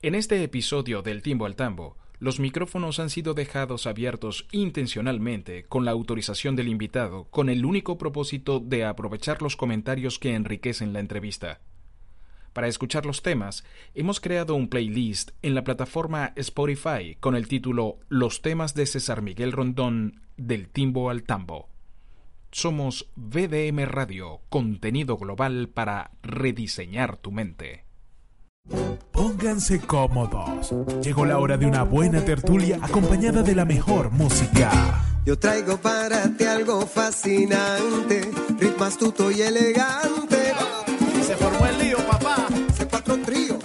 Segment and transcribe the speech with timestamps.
[0.00, 5.84] En este episodio del Timbo al Tambo, los micrófonos han sido dejados abiertos intencionalmente con
[5.84, 11.00] la autorización del invitado con el único propósito de aprovechar los comentarios que enriquecen la
[11.00, 11.58] entrevista.
[12.52, 17.98] Para escuchar los temas, hemos creado un playlist en la plataforma Spotify con el título
[18.08, 21.70] Los temas de César Miguel Rondón del Timbo al Tambo.
[22.52, 27.87] Somos VDM Radio, contenido global para rediseñar tu mente.
[29.12, 30.74] Pónganse cómodos.
[31.02, 34.70] Llegó la hora de una buena tertulia acompañada de la mejor música.
[35.24, 40.54] Yo traigo para ti algo fascinante, ritmo astuto y elegante.
[41.26, 42.46] Se formó el lío, papá.
[42.76, 43.58] C4 trío.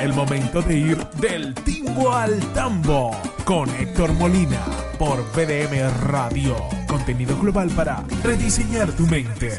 [0.00, 3.10] El momento de ir del timbo al tambo
[3.44, 4.64] con Héctor Molina
[4.98, 6.56] por BDM Radio.
[6.86, 9.58] Contenido global para rediseñar tu mente.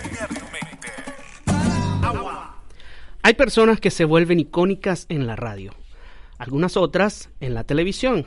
[3.23, 5.75] Hay personas que se vuelven icónicas en la radio,
[6.39, 8.25] algunas otras en la televisión.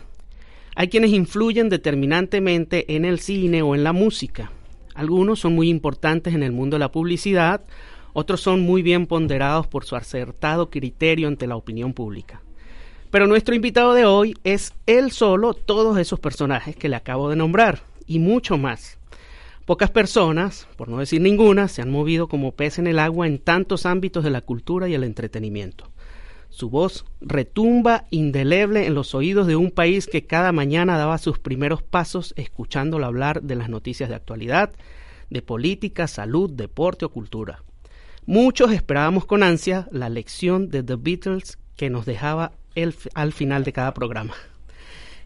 [0.76, 4.52] Hay quienes influyen determinantemente en el cine o en la música.
[4.94, 7.64] Algunos son muy importantes en el mundo de la publicidad,
[8.12, 12.40] otros son muy bien ponderados por su acertado criterio ante la opinión pública.
[13.10, 17.36] Pero nuestro invitado de hoy es él solo todos esos personajes que le acabo de
[17.36, 18.98] nombrar y mucho más.
[19.66, 23.38] Pocas personas, por no decir ninguna, se han movido como pez en el agua en
[23.38, 25.90] tantos ámbitos de la cultura y el entretenimiento.
[26.50, 31.38] Su voz retumba indeleble en los oídos de un país que cada mañana daba sus
[31.38, 34.70] primeros pasos escuchándolo hablar de las noticias de actualidad,
[35.30, 37.62] de política, salud, deporte o cultura.
[38.26, 42.52] Muchos esperábamos con ansia la lección de The Beatles que nos dejaba
[43.14, 44.34] al final de cada programa.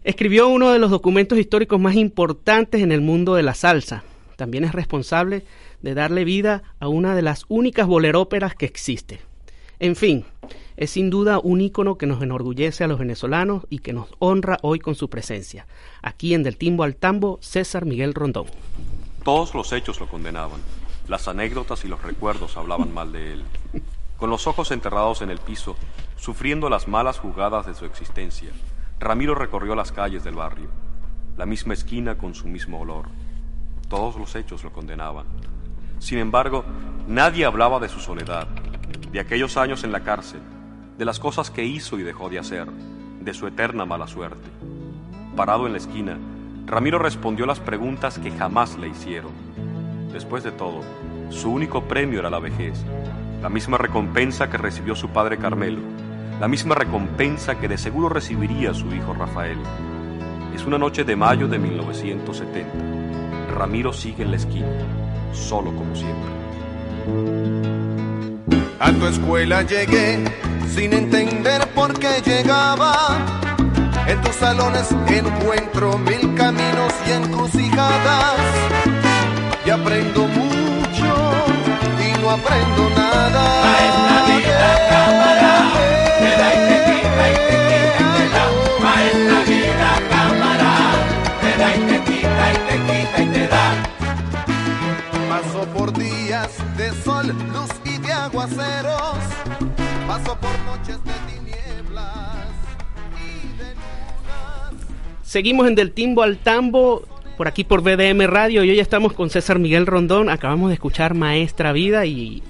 [0.04, 4.04] Escribió uno de los documentos históricos más importantes en el mundo de la salsa,
[4.38, 5.44] también es responsable
[5.82, 9.20] de darle vida a una de las únicas boleróperas que existe.
[9.80, 10.24] En fin,
[10.76, 14.58] es sin duda un ícono que nos enorgullece a los venezolanos y que nos honra
[14.62, 15.66] hoy con su presencia.
[16.02, 18.46] Aquí en Del Timbo al Tambo, César Miguel Rondón.
[19.24, 20.60] Todos los hechos lo condenaban.
[21.08, 23.42] Las anécdotas y los recuerdos hablaban mal de él.
[24.18, 25.76] Con los ojos enterrados en el piso,
[26.16, 28.50] sufriendo las malas jugadas de su existencia,
[29.00, 30.68] Ramiro recorrió las calles del barrio,
[31.36, 33.06] la misma esquina con su mismo olor
[33.88, 35.26] todos los hechos lo condenaban.
[35.98, 36.64] Sin embargo,
[37.06, 38.46] nadie hablaba de su soledad,
[39.10, 40.40] de aquellos años en la cárcel,
[40.96, 42.68] de las cosas que hizo y dejó de hacer,
[43.20, 44.48] de su eterna mala suerte.
[45.36, 46.18] Parado en la esquina,
[46.66, 49.32] Ramiro respondió las preguntas que jamás le hicieron.
[50.12, 50.82] Después de todo,
[51.30, 52.84] su único premio era la vejez,
[53.42, 55.80] la misma recompensa que recibió su padre Carmelo,
[56.40, 59.58] la misma recompensa que de seguro recibiría su hijo Rafael.
[60.54, 63.07] Es una noche de mayo de 1970.
[63.48, 64.66] Ramiro sigue en la esquina,
[65.32, 66.30] solo como siempre.
[68.80, 70.24] A tu escuela llegué
[70.74, 73.18] sin entender por qué llegaba.
[74.06, 74.88] En tus salones
[75.18, 78.38] encuentro mil caminos y encrucijadas.
[79.66, 81.14] Y aprendo mucho
[81.98, 83.68] y no aprendo nada.
[96.78, 99.18] De sol, luz y de aguaceros.
[100.06, 102.46] Paso por noches de tinieblas
[103.18, 104.86] y de lunas.
[105.24, 107.02] Seguimos en Del Timbo al Tambo,
[107.36, 110.30] por aquí por BDM Radio, y hoy estamos con César Miguel Rondón.
[110.30, 112.44] Acabamos de escuchar Maestra Vida y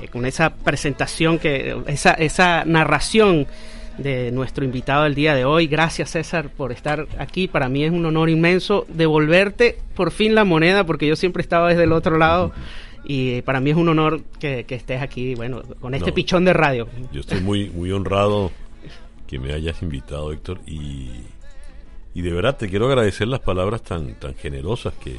[0.00, 3.46] eh, con esa presentación, que esa, esa narración
[3.98, 5.68] de nuestro invitado del día de hoy.
[5.68, 7.46] Gracias César por estar aquí.
[7.46, 11.68] Para mí es un honor inmenso devolverte por fin la moneda porque yo siempre estaba
[11.68, 12.52] desde el otro lado
[13.04, 16.14] y para mí es un honor que, que estés aquí, bueno, con este No.
[16.14, 16.88] pichón de radio.
[17.12, 18.50] Yo estoy muy, muy honrado
[19.26, 21.10] que me hayas invitado, Héctor, y,
[22.14, 25.16] y de verdad te quiero agradecer las palabras tan, tan generosas que,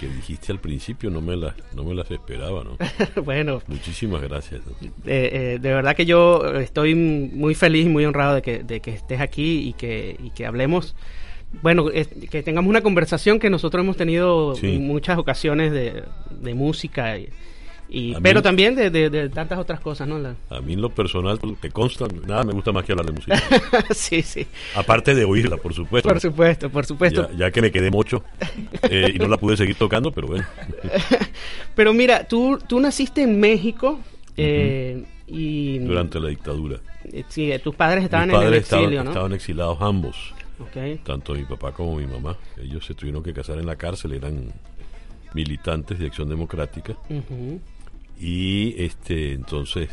[0.00, 2.76] que dijiste al principio, no me las, no me las esperaba, ¿no?
[3.22, 4.62] bueno, Muchísimas gracias.
[4.82, 8.80] eh, eh, de verdad que yo estoy muy feliz y muy honrado de que, de
[8.80, 10.94] que estés aquí y que, y que hablemos.
[11.62, 14.74] Bueno, es- que tengamos una conversación que nosotros hemos tenido Sí.
[14.76, 16.04] en muchas ocasiones de,
[16.40, 17.18] de música
[17.90, 20.18] y, pero mí- también de, de- de tantas otras cosas, ¿no?
[20.18, 23.12] La- A mí en lo personal, te consta, nada me gusta más que hablar de
[23.12, 23.42] música.
[23.94, 24.46] sí, sí.
[24.76, 26.06] Aparte de oírla, por supuesto.
[26.06, 27.30] Por supuesto, por supuesto.
[27.32, 28.22] Ya, ya que me quedé mocho
[28.90, 30.44] eh, y no la pude seguir tocando, pero bueno.
[31.74, 34.00] Pero mira, tú, tú naciste en México
[34.36, 36.78] eh, y Durante la dictadura.
[37.04, 39.10] eh, sí, tus padres estaban Mis padres en el exilio, estaban, ¿no?
[39.12, 40.34] estaban exilados ambos,
[41.04, 42.36] Tanto mi papá como mi mamá.
[42.56, 44.52] Ellos se tuvieron que casar en la cárcel, eran
[45.34, 46.96] militantes de Acción Democrática.
[48.18, 49.90] Y este entonces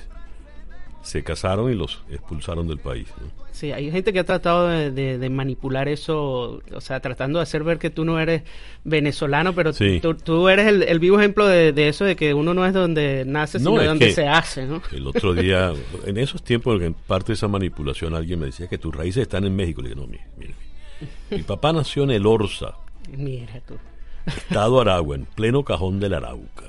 [1.05, 3.07] se casaron y los expulsaron del país.
[3.21, 3.27] ¿no?
[3.51, 7.43] Sí, hay gente que ha tratado de, de- de manipular eso, o sea, tratando de
[7.43, 8.41] hacer ver que tú no eres
[8.83, 9.99] venezolano, pero Sí.
[10.01, 12.73] tú, tú eres el, el vivo ejemplo de, de eso, de que uno no es
[12.73, 14.81] donde nace, No, sino es donde se hace, ¿no?
[14.91, 15.71] El otro día,
[16.05, 19.45] en esos tiempos, en parte de esa manipulación, alguien me decía que tus raíces están
[19.45, 19.81] en México.
[19.81, 20.55] Le dije, no, mire, mire.
[21.29, 22.73] Mi papá nació en el Orza,
[23.15, 23.75] Mira tú.
[24.25, 26.63] Estado Aragua, en pleno cajón del Arauca.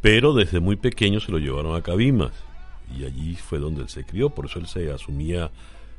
[0.00, 2.32] Pero desde muy pequeño se lo llevaron a Cabimas.
[2.94, 5.50] Y allí fue donde él se crió, por eso él se asumía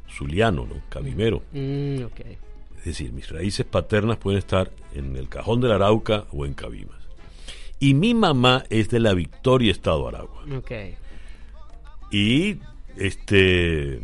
[0.09, 0.75] zuliano, ¿no?
[0.89, 1.43] Cabimero.
[1.51, 2.19] Mm, ok.
[2.79, 6.95] Es decir, mis raíces paternas pueden estar en el cajón del Arauca o en Cabimas.
[7.79, 10.43] Y mi mamá es de la Victoria, Estado Aragua.
[12.11, 12.57] Y
[12.97, 14.01] este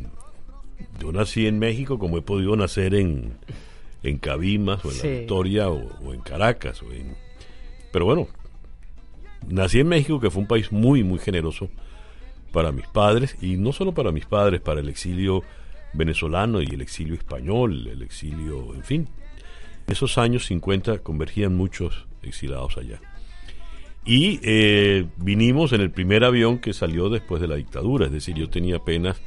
[1.00, 3.34] yo nací en México como he podido nacer en,
[4.04, 5.08] en Cabimas o en Sí.
[5.08, 6.82] la Victoria o, o en Caracas.
[6.84, 7.16] o en-
[7.92, 8.28] pero bueno,
[9.48, 11.70] nací en México que fue un país muy, muy generoso
[12.54, 15.44] para mis padres y no solo para mis padres, para el exilio
[15.94, 19.10] venezolano y el exilio español, el exilio, en fin.
[19.86, 23.02] En esos años 50 convergían muchos exilados allá.
[24.06, 28.36] Y eh, vinimos en el primer avión que salió después de la dictadura, es decir,
[28.36, 29.22] yo tenía apenas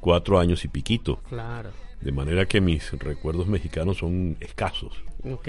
[0.00, 1.70] cuatro años y piquito, Claro.
[2.00, 4.92] de manera que mis recuerdos mexicanos son escasos.
[5.24, 5.48] Ok,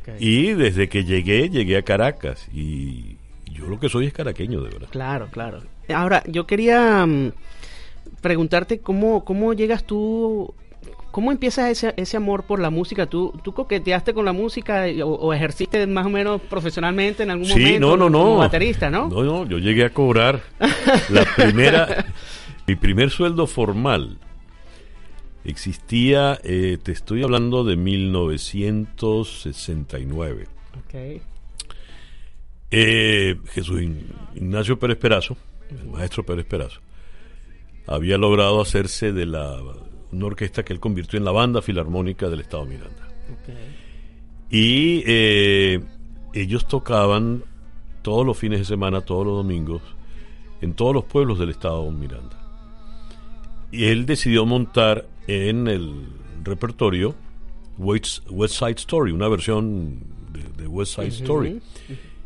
[0.00, 0.08] ok.
[0.20, 3.16] Y desde que llegué, llegué a Caracas y
[3.50, 4.88] yo lo que soy es caraqueño, de verdad.
[4.90, 5.62] Claro, claro.
[5.94, 7.32] Ahora, yo quería mm,
[8.20, 10.52] preguntarte cómo, cómo llegas tú,
[11.10, 13.06] cómo empieza ese, ese amor por la música.
[13.06, 17.46] ¿Tú, tú coqueteaste con la música o, o ejerciste más o menos profesionalmente en algún
[17.46, 17.80] Sí, momento?
[17.80, 18.18] no, no, no.
[18.24, 19.08] Como baterista, ¿no?
[19.08, 20.42] No, no, yo llegué a cobrar
[21.10, 22.06] la primera,
[22.66, 24.18] mi primer sueldo formal.
[25.44, 30.48] Existía, eh, te estoy hablando de 1969.
[30.78, 30.94] Ok.
[32.72, 33.80] Eh, Jesús
[34.34, 35.36] Ignacio Pérez Perazo,
[35.70, 36.80] el maestro Pérez Perazo,
[37.86, 39.60] había logrado hacerse de la
[40.12, 43.08] una orquesta que él convirtió en la banda filarmónica del Estado Miranda.
[44.50, 45.82] Y eh,
[46.32, 47.44] ellos tocaban
[48.02, 49.82] todos los fines de semana, todos los domingos,
[50.60, 52.40] en todos los pueblos del estado Miranda.
[53.72, 56.06] Y él decidió montar en el
[56.44, 57.14] repertorio
[57.78, 59.98] West, West Side Story, una versión
[60.32, 61.60] de, de West Side Story.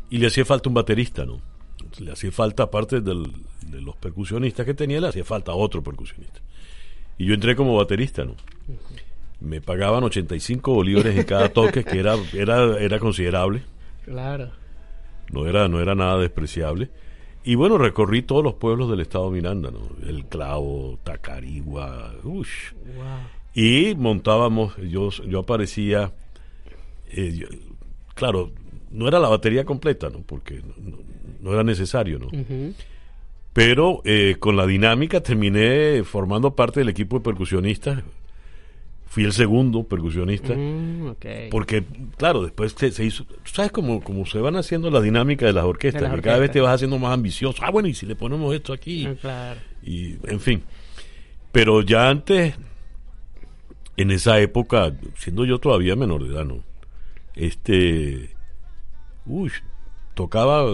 [0.09, 1.41] Y le hacía falta un baterista, ¿no?
[1.99, 3.31] Le hacía falta, aparte del-
[3.67, 6.39] de los percusionistas que tenía, le hacía falta otro percusionista.
[7.17, 8.35] Y yo entré como baterista, ¿no?
[9.39, 13.63] Me pagaban 85 bolívares en cada toque, que era, era, era considerable,
[14.05, 14.51] Claro.
[15.31, 16.89] no era, no era nada despreciable.
[17.43, 19.79] Y bueno, recorrí todos los pueblos del estado Miranda, ¿no?
[20.07, 22.71] El Clavo, Tacarigua, ush.
[22.95, 23.05] Wow.
[23.55, 26.11] Y montábamos, yo, yo aparecía,
[27.11, 27.47] eh, yo-
[28.13, 28.51] claro,
[28.91, 30.19] no era la batería completa, ¿no?
[30.19, 30.97] Porque no,
[31.41, 32.29] no era necesario, ¿no?
[33.53, 38.03] Pero eh, con la dinámica terminé formando parte del equipo de percusionistas.
[39.07, 40.53] Fui el segundo percusionista.
[40.55, 41.15] Mm.
[41.49, 41.83] Porque,
[42.15, 43.25] claro, después se, se hizo.
[43.25, 46.01] ¿tú ¿Sabes cómo, cómo se van haciendo la dinámica de las orquestas?
[46.01, 47.61] De las que cada vez te vas haciendo más ambicioso.
[47.61, 49.05] Ah, bueno, y si le ponemos esto aquí.
[49.05, 49.59] Ah, claro.
[49.83, 50.63] Y, en fin.
[51.51, 52.55] Pero ya antes,
[53.97, 56.63] en esa época, siendo yo todavía menor de edad, ¿no?
[57.35, 58.29] Este.
[59.25, 59.51] Uy,
[60.13, 60.65] tocaba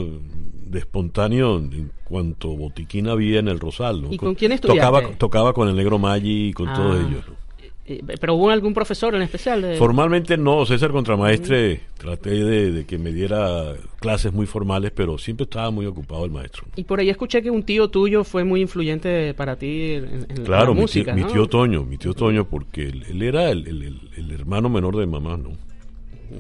[0.70, 4.14] de espontáneo en cuanto botiquín había en el Rosal, ¿no?
[4.14, 4.80] ¿Y con quién estudiaste?
[4.86, 6.74] Tocaba, tocaba con el Negro Maggi y con Ah.
[6.74, 7.48] todos ellos, ¿no?
[7.90, 9.62] Eh, ¿Pero hubo algún profesor en especial?
[9.62, 15.18] de- Formalmente no, César Contramaestre, traté de, de que me diera clases muy formales, pero
[15.18, 16.66] siempre estaba muy ocupado el maestro.
[16.76, 20.44] Y por ahí escuché que un tío tuyo fue muy influyente para ti en, en
[20.44, 21.28] Claro, la mi, música, tío, ¿no?
[21.28, 24.68] mi tío Toño, mi tío Toño, porque él, él era el, el- el- el hermano
[24.68, 25.52] menor de mamá, ¿no?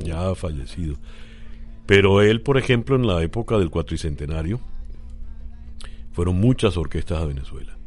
[0.03, 0.95] Ya fallecido.
[1.87, 4.59] Pero él, por ejemplo, en la época del cuatricentenario,
[6.11, 7.77] fueron muchas orquestas a Venezuela.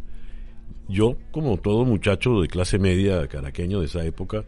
[0.88, 4.44] Yo, como todo muchacho de clase media caraqueño de esa época,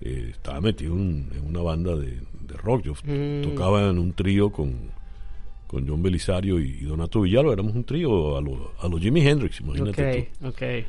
[0.00, 2.82] eh, estaba metido en, en una banda de, de rock.
[2.84, 3.42] Yo Mm.
[3.42, 4.74] tocaba en un trío con,
[5.66, 7.52] con John Belisario y, y Donato Villalba.
[7.52, 10.48] Éramos un trío a lo, a lo Jimi Hendrix, imagínate tú.
[10.48, 10.86] Ok, ok.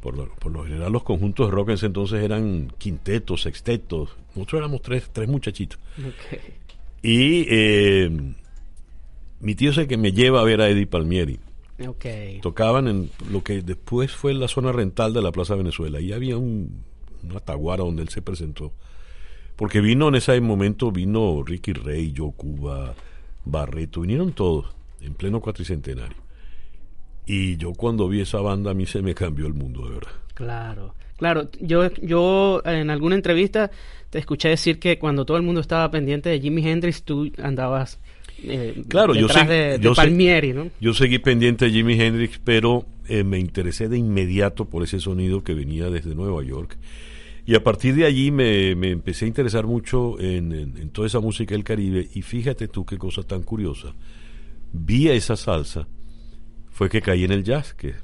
[0.00, 4.10] Por lo, por lo general los conjuntos de rock en ese entonces eran quintetos, sextetos.
[4.34, 5.78] Nosotros éramos tres, tres muchachitos.
[5.98, 6.38] ok.
[7.06, 8.10] Y eh,
[9.38, 11.38] mi tío es el que me lleva a ver a Eddie Palmieri.
[11.86, 12.04] Ok.
[12.42, 16.00] Tocaban en lo que después fue la zona rental de la Plaza Venezuela.
[16.00, 16.82] Y había un,
[17.22, 18.72] una taguara donde él se presentó.
[19.54, 22.92] Porque vino en ese momento, vino Ricky Rey, Yo Cuba,
[23.44, 26.16] Barreto, vinieron todos en pleno cuatricentenario.
[27.24, 30.12] Y yo cuando vi esa banda a mí se me cambió el mundo, de verdad.
[30.34, 31.48] Claro, claro.
[31.60, 33.70] Yo, yo en alguna entrevista
[34.10, 37.98] te escuché decir que cuando todo el mundo estaba pendiente de Jimi Hendrix, tú andabas
[38.44, 40.68] eh, Claro, yo, detrás sé- de, de yo Palmieri, ¿no?
[40.80, 45.42] yo seguí pendiente de Jimi Hendrix, pero eh, me interesé de inmediato por ese sonido
[45.42, 46.76] que venía desde Nueva York.
[47.46, 51.06] Y a partir de allí me, me empecé a interesar mucho en, en- en toda
[51.06, 52.08] esa música del Caribe.
[52.14, 53.94] Y fíjate tú qué cosa tan curiosa.
[54.72, 55.86] Vi a esa salsa,
[56.76, 57.94] fue que caí en el jazz, que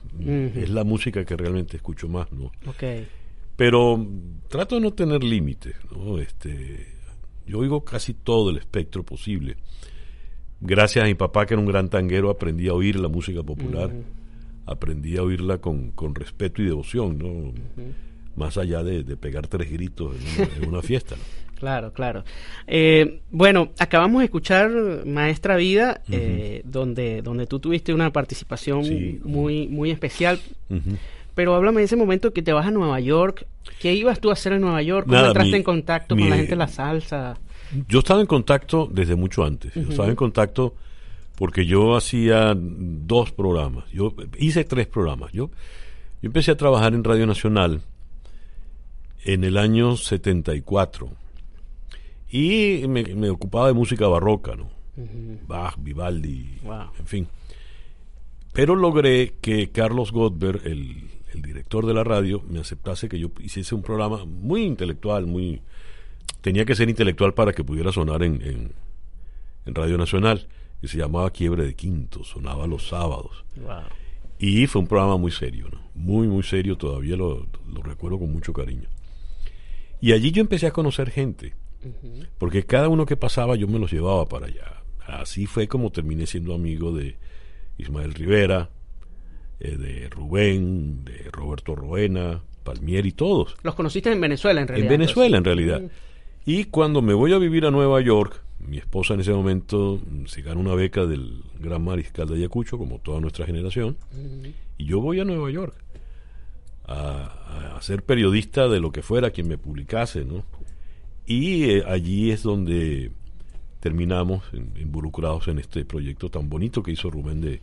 [0.54, 2.50] es la música que realmente escucho más, ¿no?
[3.54, 4.02] Pero
[4.48, 6.16] trato de no tener límites, ¿no?
[6.16, 6.86] Este,
[7.46, 9.58] yo oigo casi todo el espectro posible.
[10.62, 13.92] Gracias a mi papá, que era un gran tanguero, aprendí a oír la música popular.
[14.64, 17.52] Aprendí a oírla con, con respeto y devoción, ¿no?
[18.36, 21.14] Más allá de, de pegar tres gritos en una, en una fiesta.
[21.14, 21.22] ¿no?
[21.62, 22.24] Claro, claro.
[22.66, 24.68] Eh, bueno, acabamos de escuchar
[25.06, 29.20] Maestra Vida, eh, donde, donde tú tuviste una participación Sí.
[29.22, 30.40] muy, muy especial.
[31.36, 33.46] Pero háblame de ese momento que te vas a Nueva York.
[33.80, 35.06] ¿Qué ibas tú a hacer en Nueva York?
[35.06, 37.38] ¿Cómo Nada, entraste mi- en contacto mi- con la gente de la salsa?
[37.88, 39.72] Yo estaba en contacto desde mucho antes.
[39.74, 40.74] Yo estaba en contacto
[41.36, 43.84] porque yo hacía dos programas.
[43.92, 45.30] Yo hice tres programas.
[45.30, 45.46] Yo,
[46.22, 47.82] yo empecé a trabajar en Radio Nacional
[49.24, 51.08] en el año 74
[52.32, 54.70] y me, me ocupaba de música barroca, ¿no?
[55.46, 56.90] Bach, Vivaldi, Wow.
[56.98, 57.28] en fin.
[58.52, 63.30] Pero logré que Carlos Goldberg, el, el director de la radio, me aceptase que yo
[63.40, 65.60] hiciese un programa muy intelectual, muy
[66.40, 68.72] tenía que ser intelectual para que pudiera sonar en, en,
[69.66, 70.48] en Radio Nacional,
[70.80, 73.44] que se llamaba Quiebre de Quinto, sonaba los sábados.
[73.56, 73.82] Wow.
[74.38, 75.80] Y fue un programa muy serio, ¿no?
[75.94, 78.88] Muy, muy serio, todavía lo, lo recuerdo con mucho cariño.
[80.00, 81.54] Y allí yo empecé a conocer gente,
[82.38, 84.82] porque cada uno que pasaba yo me los llevaba para allá.
[85.06, 87.16] Así fue como terminé siendo amigo de
[87.78, 88.70] Ismael Rivera,
[89.60, 93.56] eh, de Rubén, de Roberto Roena, Palmieri, todos.
[93.62, 94.92] Los conociste en Venezuela, en realidad.
[94.92, 95.56] En Venezuela, en pues.
[95.56, 95.82] realidad.
[96.44, 100.26] Y cuando me voy a vivir a Nueva York, mi esposa en ese momento mm,
[100.26, 103.96] se gana una beca del Gran Mariscal de Ayacucho, como toda nuestra generación,
[104.78, 105.74] y yo voy a Nueva York
[106.84, 110.44] a, a ser periodista de lo que fuera quien me publicase, ¿no?
[111.26, 113.10] Y eh, allí es donde
[113.80, 117.60] terminamos en- involucrados en este proyecto tan bonito que hizo Rubén de,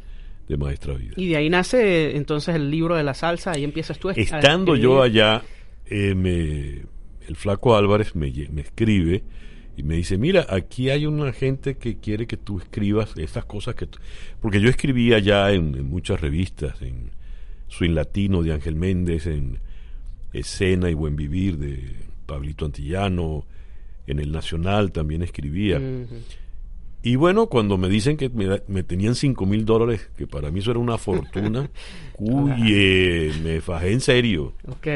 [0.48, 1.14] de Maestra Vida.
[1.18, 4.16] Y de ahí nace entonces el libro de la salsa, ahí empiezas tú a a
[4.16, 5.44] Estando yo allá,
[5.86, 6.84] eh, me-
[7.28, 9.24] el flaco Álvarez me, me escribe
[9.78, 13.76] y me dice, mira, aquí hay una gente que quiere que tú escribas estas cosas
[13.76, 13.86] que...
[13.86, 14.00] tú-".
[14.42, 17.12] Porque yo escribía ya en, en muchas revistas, en
[17.70, 19.60] Swing Latino de Ángel Méndez, en
[20.34, 21.94] Escena y Buen Vivir de
[22.30, 23.46] Pablito Antillano,
[24.08, 25.82] en El Nacional también escribía.
[27.02, 30.60] Y bueno, cuando me dicen que me, me tenían cinco mil dólares, que para mí
[30.60, 31.70] eso era una fortuna,
[32.20, 34.52] uy, me fajé en serio.
[34.68, 34.88] Ok,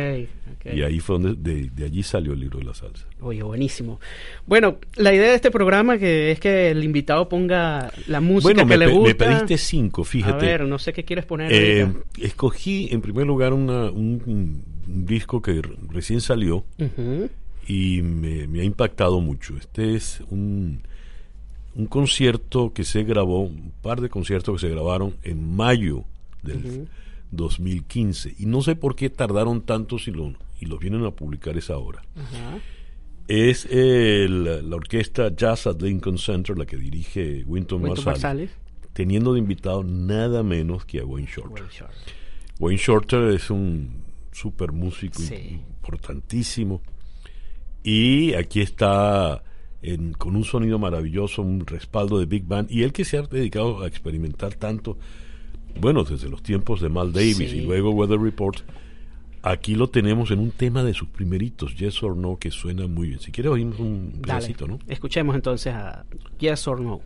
[0.56, 0.74] ok.
[0.75, 3.06] Y ahí fue donde, de, de allí salió el libro de la salsa.
[3.22, 4.02] Oye, buenísimo.
[4.46, 8.63] Bueno, la idea de este programa que es que el invitado ponga la música bueno,
[8.63, 9.25] que me, le pe- me gusta.
[9.25, 10.46] pediste cinco, fíjate.
[10.46, 11.54] A ver, no sé qué quieres poner.
[11.54, 11.88] Eh,
[12.20, 16.66] escogí en primer lugar una- un, un disco que re- recién salió
[17.68, 19.56] y me, me ha impactado mucho.
[19.58, 20.82] Este es un,
[21.75, 26.04] un concierto que se grabó, un par de conciertos que se grabaron en mayo
[26.42, 26.88] del
[27.32, 28.36] 2015.
[28.40, 31.78] Y no sé por qué tardaron tanto si lo, y los vienen a publicar esa
[31.78, 32.02] hora.
[33.28, 38.52] Es el- la orquesta Jazz at Lincoln Center, la que dirige Winton Winton Marsalis,
[38.92, 41.63] teniendo de invitado nada menos que a Wayne Shorter.
[41.63, 41.90] Well, sure.
[42.60, 44.02] Wayne Shorter es un
[44.34, 45.60] super músico Sí.
[45.60, 46.82] importantísimo.
[47.84, 49.44] Y aquí está
[49.82, 52.72] en- con un sonido maravilloso, un respaldo de Big Band.
[52.72, 54.98] Y él que se ha dedicado a experimentar tanto,
[55.80, 57.58] bueno, desde los tiempos de Mal Davis Sí.
[57.58, 58.60] y luego Weather Report,
[59.42, 63.10] aquí lo tenemos en un tema de sus primeritos, Yes or No, que suena muy
[63.10, 63.20] bien.
[63.20, 64.22] Si quieres oímos un Dale.
[64.22, 64.80] pedacito, ¿no?
[64.88, 66.06] Escuchemos entonces a
[66.40, 67.02] Yes or No.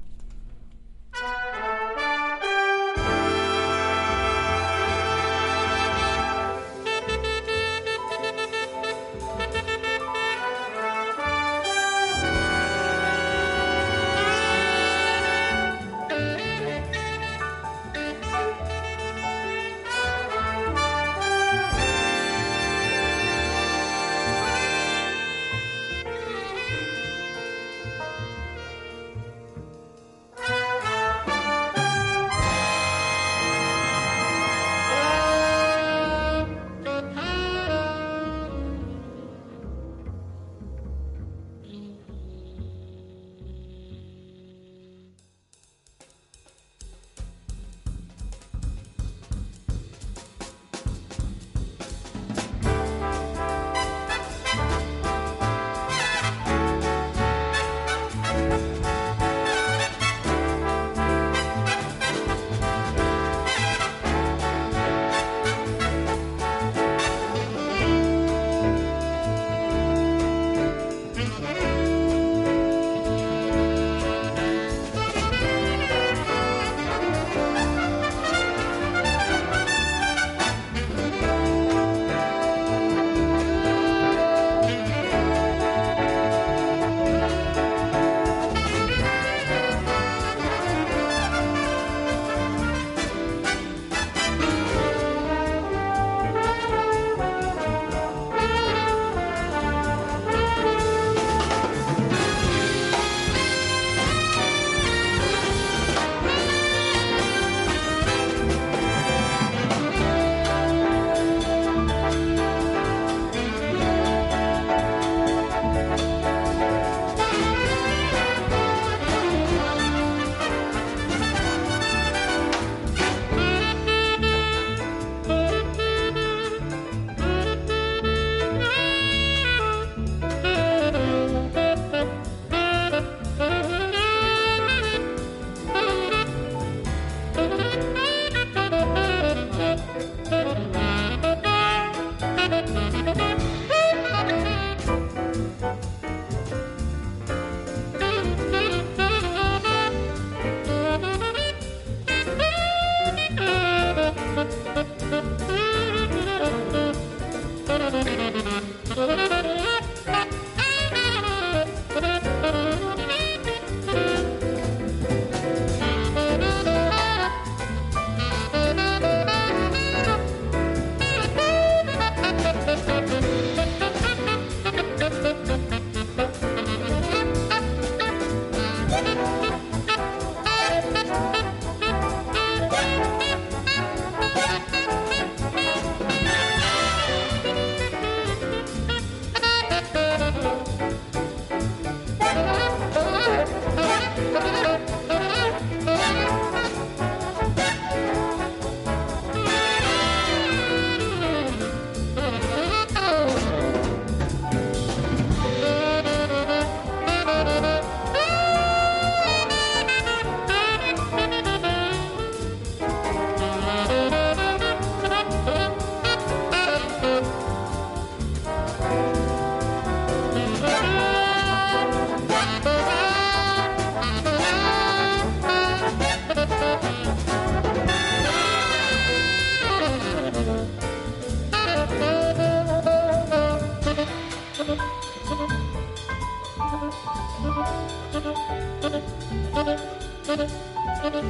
[241.10, 241.24] Thank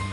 [0.00, 0.09] you.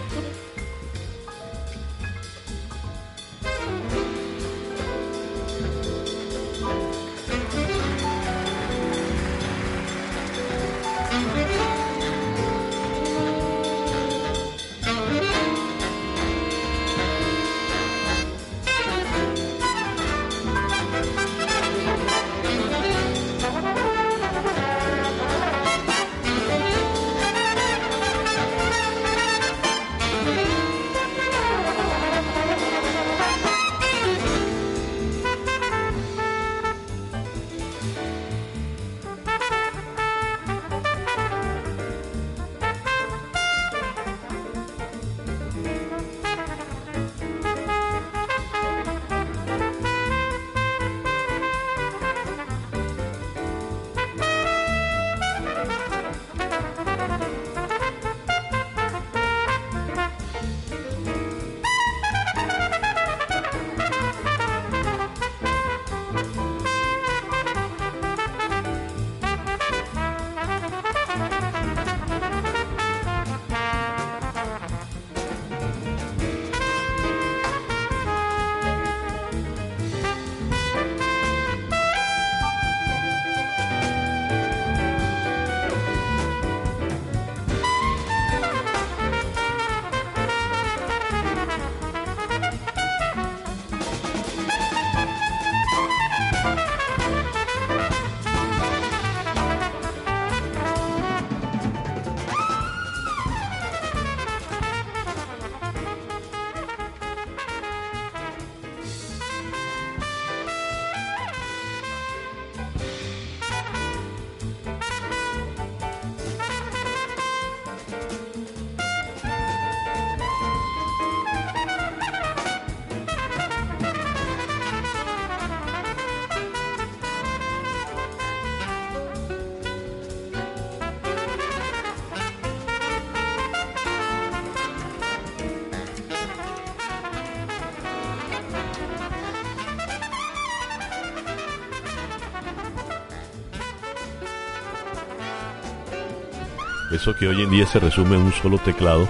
[146.97, 149.07] Eso que hoy en día se resume en un solo teclado,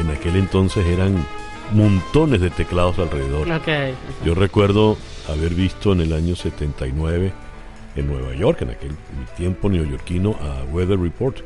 [0.00, 1.22] en aquel entonces eran
[1.74, 3.46] montones de teclados alrededor.
[4.24, 4.96] Yo recuerdo
[5.28, 7.30] haber visto en el año 79
[7.96, 8.92] en Nueva York, en aquel
[9.36, 11.40] tiempo neoyorquino, a Weather Report.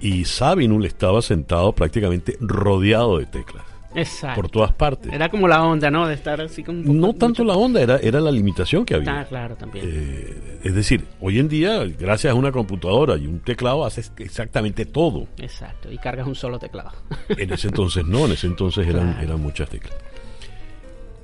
[0.00, 3.64] Y Sabinul estaba sentado prácticamente rodeado de teclas,
[4.00, 4.40] Exacto.
[4.40, 5.12] por todas partes.
[5.12, 6.06] Era como la onda, ¿no?
[6.06, 8.94] De estar así como un poco- No tanto la onda, era, era la limitación que
[8.94, 9.20] había.
[9.20, 9.84] Ah, claro, también.
[9.88, 14.84] Eh, es decir, hoy en día, gracias a una computadora y un teclado, haces exactamente
[14.86, 15.26] todo.
[15.38, 15.90] Exacto.
[15.92, 16.92] Y cargas un solo teclado.
[17.28, 19.26] En ese entonces no, en ese entonces eran, Claro.
[19.26, 19.94] eran muchas teclas.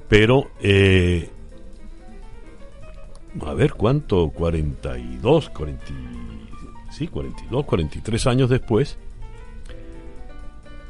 [0.08, 1.30] Pero, eh,
[3.44, 4.30] a ver, ¿cuánto?
[4.30, 8.96] 42, 40, y- sí, 42, 43 años después,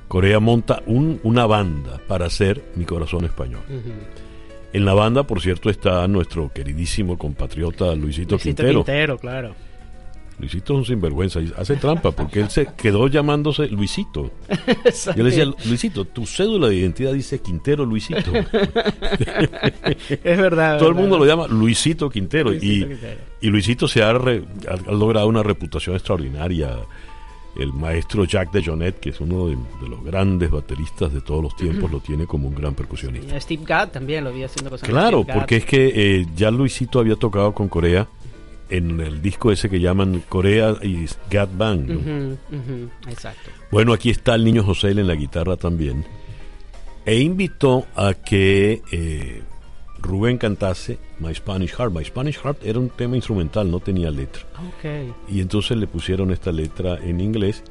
[0.09, 3.63] Corea monta un- una banda para hacer Mi Corazón Español.
[4.73, 8.85] En la banda, por cierto, está nuestro queridísimo compatriota Luisito, Luisito Quintero.
[8.85, 9.55] Quintero, claro.
[10.37, 14.33] Luisito es un sinvergüenza, y hace trampa porque él se quedó llamándose Luisito.
[15.15, 18.33] Yo le decía, Luisito, tu cédula de identidad dice Quintero Luisito.
[20.25, 20.79] Es verdad.
[20.79, 22.51] Todo el mundo lo llama Luisito Quintero.
[22.51, 23.21] Luisito y, Quintero.
[23.41, 26.79] y Luisito se ha, re- ha logrado una reputación extraordinaria.
[27.57, 31.43] El maestro Jack de Jonet, que es uno de, de los grandes bateristas de todos
[31.43, 33.41] los tiempos, lo tiene como un gran percusionista.
[33.41, 34.89] Steve Gadd también lo vi haciendo cosas.
[34.89, 35.37] Claro, Gadd.
[35.37, 38.09] porque es que eh, ya Luisito había tocado con Corea
[38.71, 42.39] en el disco ese que llaman Corea y Gat Band.
[43.09, 43.51] exacto.
[43.71, 46.05] Bueno, aquí está el niño José en la guitarra también.
[47.07, 49.43] E invitó a que eh,
[50.05, 51.93] Rubén cantase My Spanish Heart.
[51.93, 54.43] My Spanish Heart era un tema instrumental, no tenía letra.
[54.69, 54.85] Ok.
[55.29, 57.65] Y entonces le pusieron esta letra en inglés.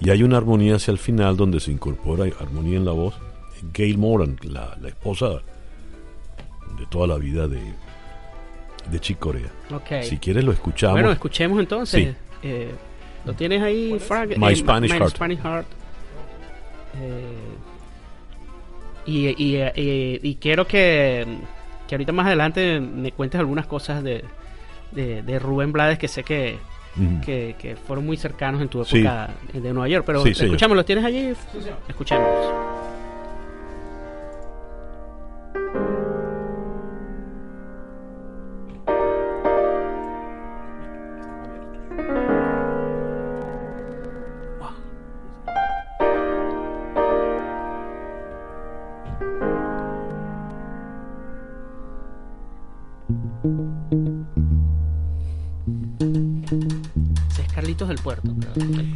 [0.00, 3.14] Y hay una armonía hacia el final donde se incorpora armonía en la voz.
[3.74, 5.42] Gail Moran, la, la esposa
[6.78, 7.60] de toda la vida de,
[8.90, 9.50] de Chick Corea.
[9.74, 10.02] Ok.
[10.02, 10.94] Si quieres lo escuchamos.
[10.94, 12.08] Bueno, escuchemos entonces.
[12.08, 12.14] Sí.
[12.44, 12.70] Eh,
[13.26, 14.38] ¿Lo tienes ahí, Frank?
[14.38, 15.10] My Eh, Spanish My Heart.
[15.16, 15.66] Spanish Heart.
[17.02, 17.34] Eh,
[19.06, 21.26] y, y, y quiero que,
[21.90, 24.24] que ahorita más adelante me cuentes algunas cosas de,
[24.92, 26.56] de, de Rubén Blades que sé que,
[27.24, 28.98] que, que fueron muy cercanos en tu Sí.
[29.00, 30.04] época de Nueva York.
[30.06, 31.32] Pero Sí, escuchamos, ¿los tienes allí?
[31.88, 32.28] Escuchemos.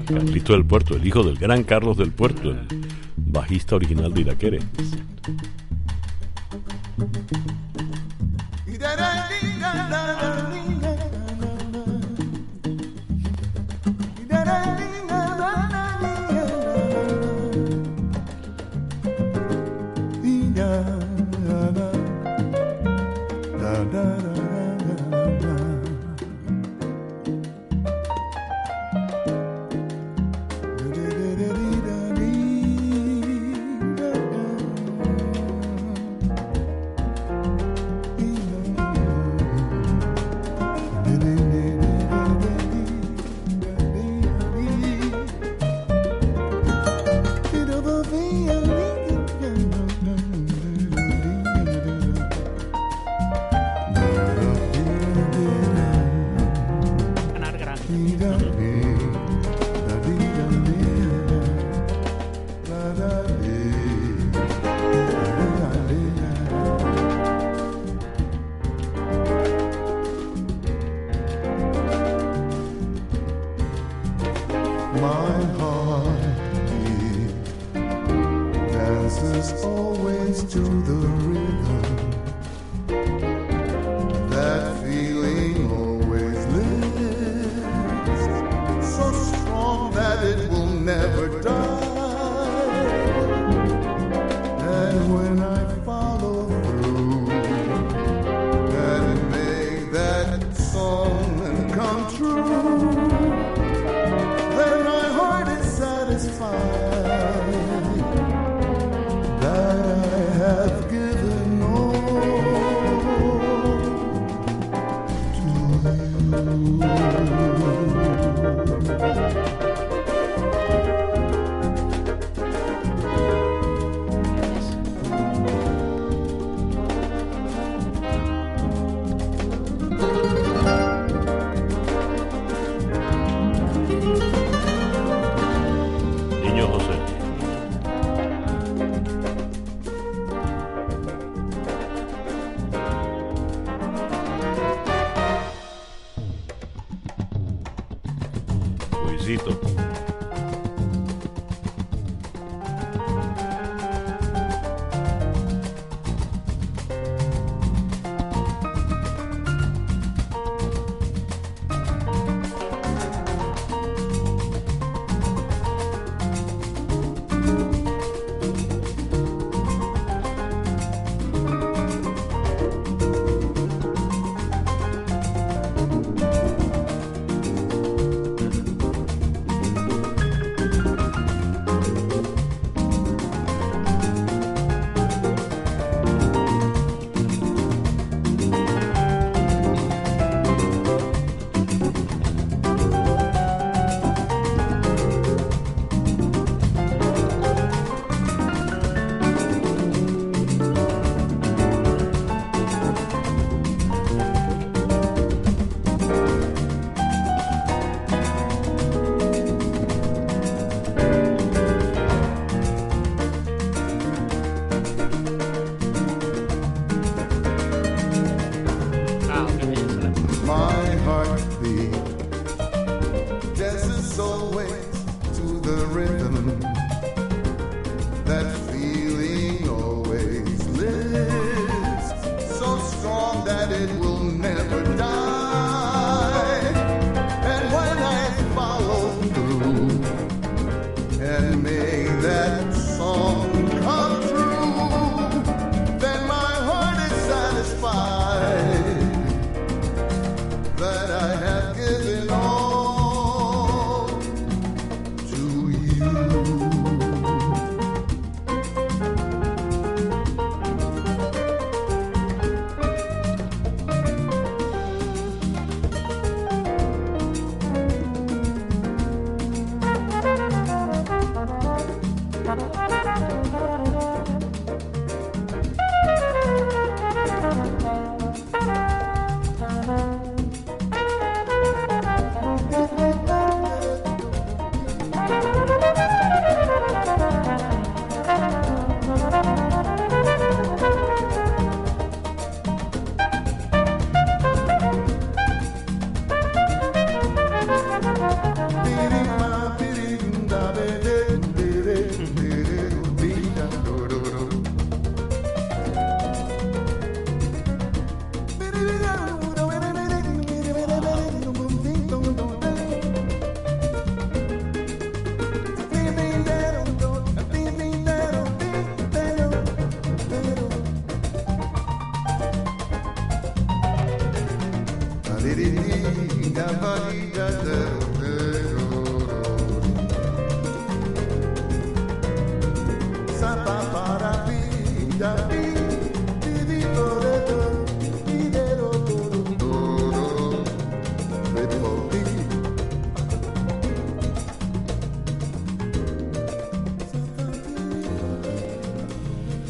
[0.06, 2.66] Carlito del Puerto, el hijo del gran Carlos del Puerto, el
[3.16, 4.58] bajista original de Iraquere.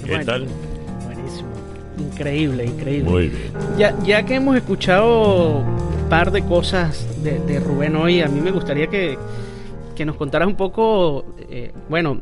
[0.04, 0.46] ¿Qué tal?
[1.04, 1.48] Buenísimo.
[1.98, 3.10] Increíble, increíble.
[3.10, 3.52] Muy bien.
[3.78, 8.40] Ya, ya que hemos escuchado un par de cosas de, de Rubén hoy, a mí
[8.40, 9.16] me gustaría que,
[9.94, 12.18] que nos contaras un poco, eh, bueno,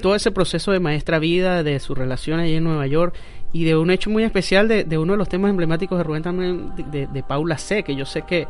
[0.00, 3.14] todo ese proceso de maestra vida, de su relación allí en Nueva York
[3.52, 6.22] y de un hecho muy especial de, de uno de los temas emblemáticos de Rubén
[6.22, 8.46] también, de, de- Paula C, que yo sé que,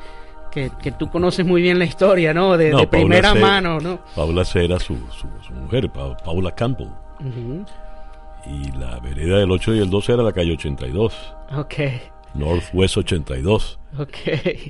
[0.51, 2.57] que, que tú conoces muy bien la historia, ¿no?
[2.57, 4.01] De, No, de Paula primera C- mano, ¿no?
[4.17, 6.89] Paula C era su, su, su mujer, Pa- Paula Campbell.
[7.21, 7.65] Ujú.
[8.51, 11.15] Y la vereda del 8 y el 12 era la calle 82,
[11.57, 11.75] Ok,
[12.35, 13.79] Northwest 82.
[13.99, 14.17] ok.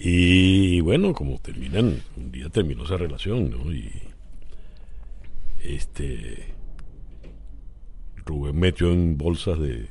[0.03, 3.73] Y bueno, como terminan, un día terminó esa relación, ¿no?
[3.73, 3.91] Y
[5.63, 6.55] este
[8.25, 9.87] Rubén metió en bolsas de,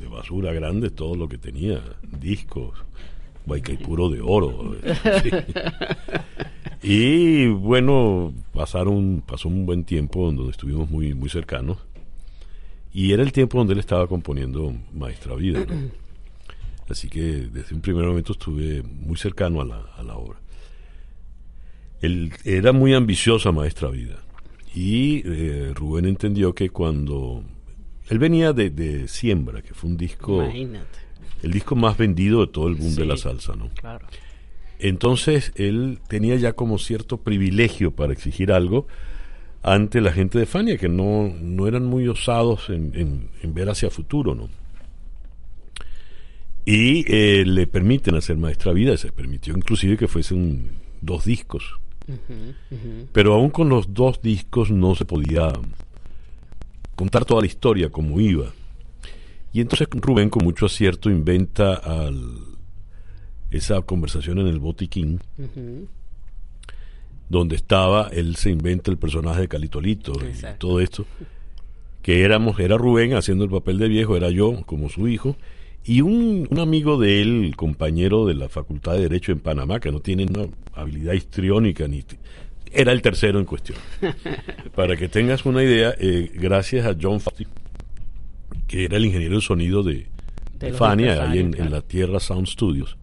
[0.00, 1.80] de basura grandes todo lo que tenía,
[2.20, 2.84] discos,
[3.84, 4.76] puro de oro.
[5.22, 5.30] sí.
[6.82, 11.78] Y bueno, pasaron, pasó un buen tiempo donde estuvimos muy, muy cercanos.
[12.94, 15.64] Y era el tiempo donde él estaba componiendo Maestra Vida.
[15.68, 15.90] ¿no?
[16.88, 20.38] Así que desde un primer momento estuve muy cercano a la, a la obra.
[22.00, 24.16] Él era muy ambiciosa Maestra Vida.
[24.74, 27.44] Y eh, Rubén entendió que cuando...
[28.08, 30.98] Él venía de, de Siembra, que fue un disco, Imagínate.
[31.42, 33.70] el disco más vendido de todo el boom de la salsa, ¿no?
[33.74, 34.06] Claro.
[34.80, 38.88] Entonces él tenía ya como cierto privilegio para exigir algo
[39.62, 43.68] ante la gente de Fania, que no, no eran muy osados en, en- en ver
[43.70, 44.48] hacia futuro, ¿no?
[46.64, 50.70] Y eh, le permiten hacer Maestra Vida, se permitió inclusive que fuesen
[51.00, 51.64] dos discos.
[53.12, 55.52] Pero aún con los dos discos no se podía
[56.94, 58.52] contar toda la historia como iba.
[59.52, 62.16] Y entonces Rubén con mucho acierto inventa al,
[63.50, 65.88] esa conversación en el botiquín, Ujú.
[67.28, 71.06] Donde estaba, él se inventa el personaje de Calitolito y todo esto,
[72.02, 75.36] que éramos, era Rubén haciendo el papel de viejo, era yo como su hijo,
[75.84, 79.90] y un, un amigo de él, compañero de la Facultad de Derecho en Panamá, que
[79.90, 82.04] no tiene una habilidad histriónica, ni
[82.72, 83.78] era el tercero en cuestión.
[84.74, 87.48] Para que tengas una idea, eh, gracias a John Fawcett,
[88.66, 90.06] que era el ingeniero de sonido de, De
[90.58, 92.96] de los Fania, ahí en, en la Tierra Sound Studios.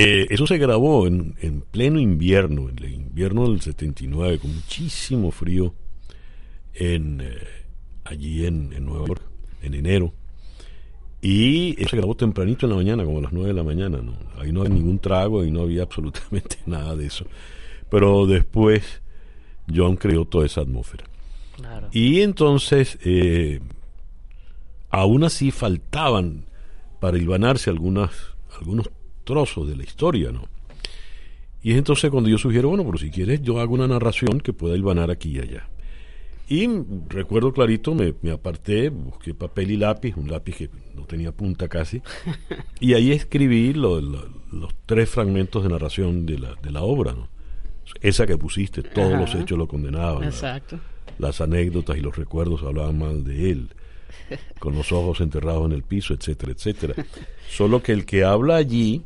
[0.00, 5.32] Eh, eso se grabó en, en pleno invierno, en el invierno del 79, con muchísimo
[5.32, 5.74] frío
[6.72, 7.36] en, eh,
[8.04, 9.22] allí en, en Nueva York,
[9.60, 10.14] en enero.
[11.20, 13.98] Y eso se grabó tempranito en la mañana, como a las 9 de la mañana.
[13.98, 14.16] ¿no?
[14.36, 17.26] Ahí no había ningún trago y no había absolutamente nada de eso.
[17.90, 19.02] Pero después
[19.74, 21.06] John creó toda esa atmósfera.
[21.56, 21.88] Claro.
[21.90, 23.58] Y entonces, eh,
[24.90, 26.44] aún así faltaban
[27.00, 28.12] para hilvanarse algunas,
[28.60, 28.90] algunos
[29.28, 30.44] trozos de la historia, ¿no?
[31.62, 34.52] Y es entonces cuando yo sugiero, bueno, pero si quieres, yo hago una narración que
[34.54, 35.68] pueda hilvanar aquí y allá.
[36.48, 36.66] Y
[37.10, 41.68] recuerdo clarito, me, me aparté, busqué papel y lápiz, un lápiz que no tenía punta
[41.68, 42.00] casi,
[42.80, 47.12] y ahí escribí lo- lo- los tres fragmentos de narración de la, de la obra,
[47.12, 47.28] ¿no?
[48.00, 49.20] Esa que pusiste, todos Ajá.
[49.20, 50.22] los hechos lo condenaban.
[50.22, 50.78] la- Exacto.
[51.18, 53.68] las anécdotas y los recuerdos hablaban mal de él,
[54.58, 56.94] con los ojos enterrados en el piso, etcétera, etcétera.
[57.48, 59.02] Solo que el que habla allí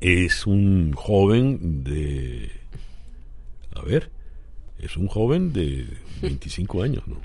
[0.00, 2.50] es un joven de...
[3.74, 4.10] A ver,
[4.78, 5.86] es un joven de
[6.22, 7.20] 25 años, ¿no?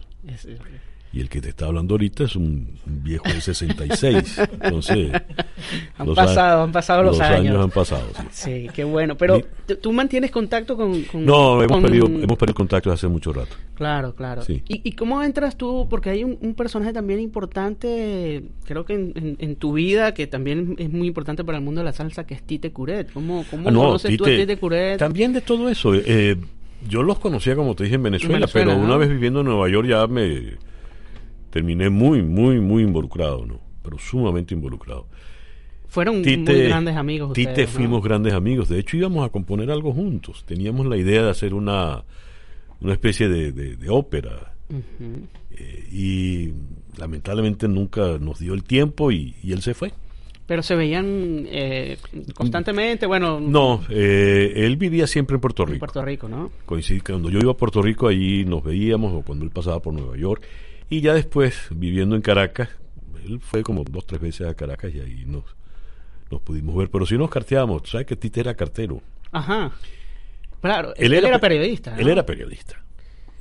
[1.11, 4.39] Y el que te está hablando ahorita es un, viejo de 66.
[4.61, 5.11] Entonces...
[5.97, 7.61] Han pasado, a- han pasado los años.
[7.61, 8.23] han pasado, sí.
[8.31, 9.17] Sí, qué bueno.
[9.17, 11.01] Pero ¿tú- tú mantienes contacto con...
[11.03, 13.55] con- No, hemos con- perdido, hemos perdido contacto hace mucho rato.
[13.75, 14.41] Claro, claro.
[14.43, 14.63] Sí.
[14.69, 15.87] ¿Y, y cómo entras tú?
[15.89, 20.27] Porque hay un, un personaje también importante, creo que en, en- en tu vida, que
[20.27, 23.11] también es muy importante para el mundo de la salsa, que es Tite Curet.
[23.11, 24.97] ¿Cómo, cómo Ah, no, conoces tú a Tite, Tite Curet?
[24.99, 25.93] También de todo eso.
[25.95, 26.37] eh,
[26.87, 28.85] yo los conocía, como te dije, en Venezuela, Venezuela, pero ¿no?
[28.85, 30.53] una vez viviendo en Nueva York ya me
[31.49, 33.59] terminé muy, muy, muy involucrado, ¿no?
[33.83, 35.07] Pero sumamente involucrado.
[35.87, 37.75] Fueron muy grandes amigos Tite ustedes, ¿no?
[37.75, 38.69] fuimos grandes amigos.
[38.69, 40.43] De hecho, íbamos a componer algo juntos.
[40.45, 42.03] Teníamos la idea de hacer una,
[42.81, 44.53] una especie de, de- de ópera.
[45.51, 46.53] Eh, y
[46.99, 49.91] lamentablemente nunca nos dio el tiempo y, y él se fue.
[50.45, 51.97] Pero se veían eh,
[52.35, 55.79] constantemente, bueno, No, eh, él vivía siempre en Puerto en Rico.
[55.79, 56.51] Puerto Rico, ¿no?
[56.65, 59.93] coincidir cuando yo iba a Puerto Rico ahí nos veíamos o cuando él pasaba por
[59.93, 60.43] Nueva York
[60.89, 62.69] y ya después viviendo en Caracas
[63.25, 65.43] él fue como dos tres veces a Caracas y ahí nos
[66.31, 67.89] nos pudimos ver, pero sí nos carteábamos.
[67.89, 69.01] ¿Sabes que Tite era cartero?
[69.31, 69.71] Ajá.
[70.61, 71.95] Claro, él, era, periodista.
[71.97, 72.83] Él era periodista.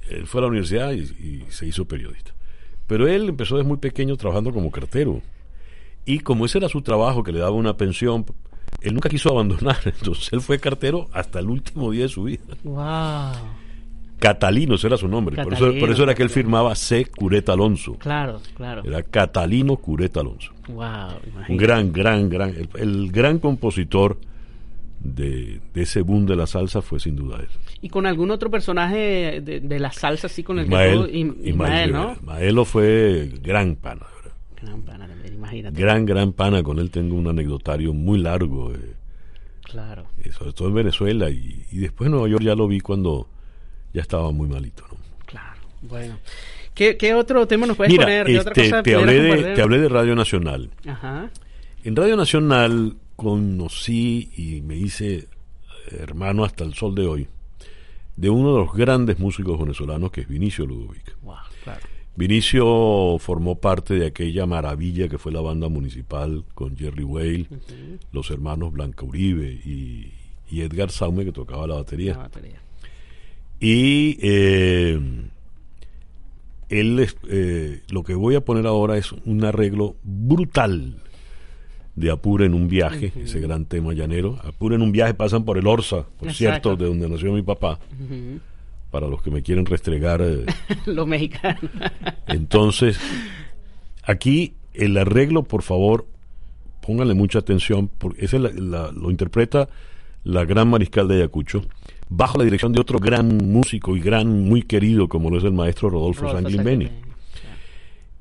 [0.09, 2.33] Él fue a la universidad y, y se hizo periodista.
[2.87, 5.21] Pero él empezó desde muy pequeño trabajando como cartero.
[6.07, 8.25] Y como ese era su trabajo, que le daba una pensión,
[8.81, 9.77] él nunca quiso abandonar.
[9.85, 12.45] Entonces él fue cartero hasta el último día de su vida.
[12.65, 13.35] Wow.
[14.19, 15.43] Catalino, ese era su nombre.
[15.43, 17.07] por, eso, por eso era que él firmaba C.
[17.07, 17.95] Cureta Alonso.
[17.99, 18.83] Claro, claro.
[18.85, 20.53] Era Catalino Cureta Alonso.
[20.69, 20.87] Wow.
[21.49, 22.51] Un gran, gran, gran.
[22.51, 24.19] El, el gran compositor
[25.01, 27.49] de, de, ese boom de la salsa fue sin duda él.
[27.81, 31.17] ¿Y con algún otro personaje de, de la salsa así con el Ismael, que tú,
[31.17, 32.13] Ismael, Ismael, ¿no?
[32.15, 34.07] Ismaelo fue gran pana.
[34.17, 34.37] ¿verdad?
[34.61, 35.81] Gran pana también, imagínate.
[35.81, 36.63] Gran, gran pana.
[36.63, 38.73] Con él tengo un anecdotario muy largo.
[38.75, 38.95] Eh,
[39.63, 40.07] claro.
[40.23, 41.31] eh, sobre todo en Venezuela.
[41.31, 43.29] Y, y, después en Nueva York ya lo vi cuando
[43.93, 44.85] ya estaba muy malito.
[44.91, 44.99] ¿no?
[45.27, 45.61] Claro.
[45.83, 46.19] Bueno.
[46.75, 48.27] ¿Qué, ¿Qué, otro tema nos puedes Mira, poner?
[48.27, 50.71] ¿Qué este, otra cosa te, hablé de, te hablé de Radio Nacional.
[50.87, 51.31] Ajá.
[51.83, 55.29] En Radio Nacional conocí y me hice
[55.91, 57.29] hermano hasta el sol de hoy
[58.19, 61.17] de uno de los grandes músicos venezolanos que es Vinicio Ludovic.
[61.23, 61.81] Wow, claro.
[62.17, 67.55] Vinicio formó parte de aquella maravilla que fue la banda municipal con Jerry Whale, uh
[67.55, 67.99] -huh.
[68.11, 70.13] los hermanos Blanca Uribe y,
[70.51, 72.15] y, Edgar Saume que tocaba la batería.
[72.15, 72.61] La batería.
[73.61, 75.01] Y eh,
[76.69, 80.97] él eh, lo que voy a poner ahora es un arreglo brutal
[81.97, 83.25] de Apura en un viaje, uh -huh.
[83.25, 84.39] ese gran tema llanero.
[84.45, 86.35] Apura en un viaje pasan por el Orsa, por Exacto.
[86.35, 87.81] cierto, de donde nació mi papá.
[87.99, 88.41] Uh -huh.
[88.91, 90.23] Para los que me quieren restregar.
[90.23, 90.47] Eh.
[90.87, 91.71] los mexicanos.
[92.29, 92.99] Entonces,
[94.05, 96.07] aquí el arreglo, por favor,
[96.81, 99.69] pónganle mucha atención, porque ese la, la, lo interpreta
[100.25, 101.65] la gran mariscal de Ayacucho,
[102.09, 105.53] bajo la dirección de otro gran músico y gran, muy querido, como lo es el
[105.53, 106.89] maestro Rodolfo, Rodolfo Sanguilmeni.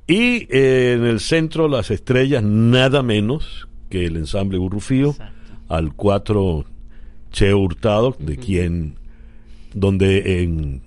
[0.07, 5.33] Y eh, en el centro, las estrellas, nada menos que el ensamble Burrufío, Exacto.
[5.69, 6.65] al cuatro
[7.31, 8.45] Che Hurtado, de uh -huh.
[8.45, 8.95] quien,
[9.73, 10.81] donde en,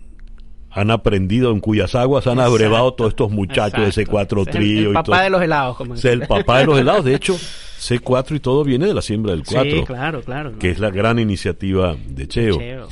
[0.70, 2.52] han aprendido, en cuyas aguas han Exacto.
[2.52, 3.82] abrevado todos estos muchachos Exacto.
[3.82, 4.80] de ese cuatro trío.
[4.80, 5.22] El, el papá y todo.
[5.24, 7.04] de los helados, como es el papá de los helados.
[7.04, 7.34] De hecho,
[7.80, 9.70] C4 y todo viene de la siembra del 4.
[9.70, 10.58] Sí, claro, claro.
[10.58, 10.72] Que no.
[10.74, 12.58] es la gran iniciativa de Cheo.
[12.58, 12.88] Cheo.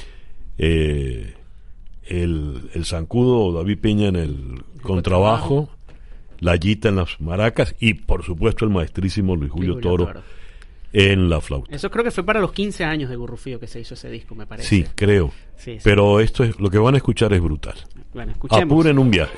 [0.59, 1.35] Eh,
[2.07, 5.69] el, el zancudo David Peña en el, el contrabajo
[6.41, 10.21] la Yita en las maracas y por supuesto el maestrísimo Luis Julio, Julio Toro, Toro,
[10.93, 11.75] en la flauta.
[11.75, 14.35] Eso creo que fue para los 15 años de Gurrufío que se hizo ese disco,
[14.35, 14.69] me parece.
[14.69, 15.33] Sí, creo.
[15.57, 15.81] Sí, sí.
[15.83, 17.75] Pero esto es lo que van a escuchar es brutal.
[18.15, 18.65] Bueno, escuchemos.
[18.65, 19.37] Apuren un viaje.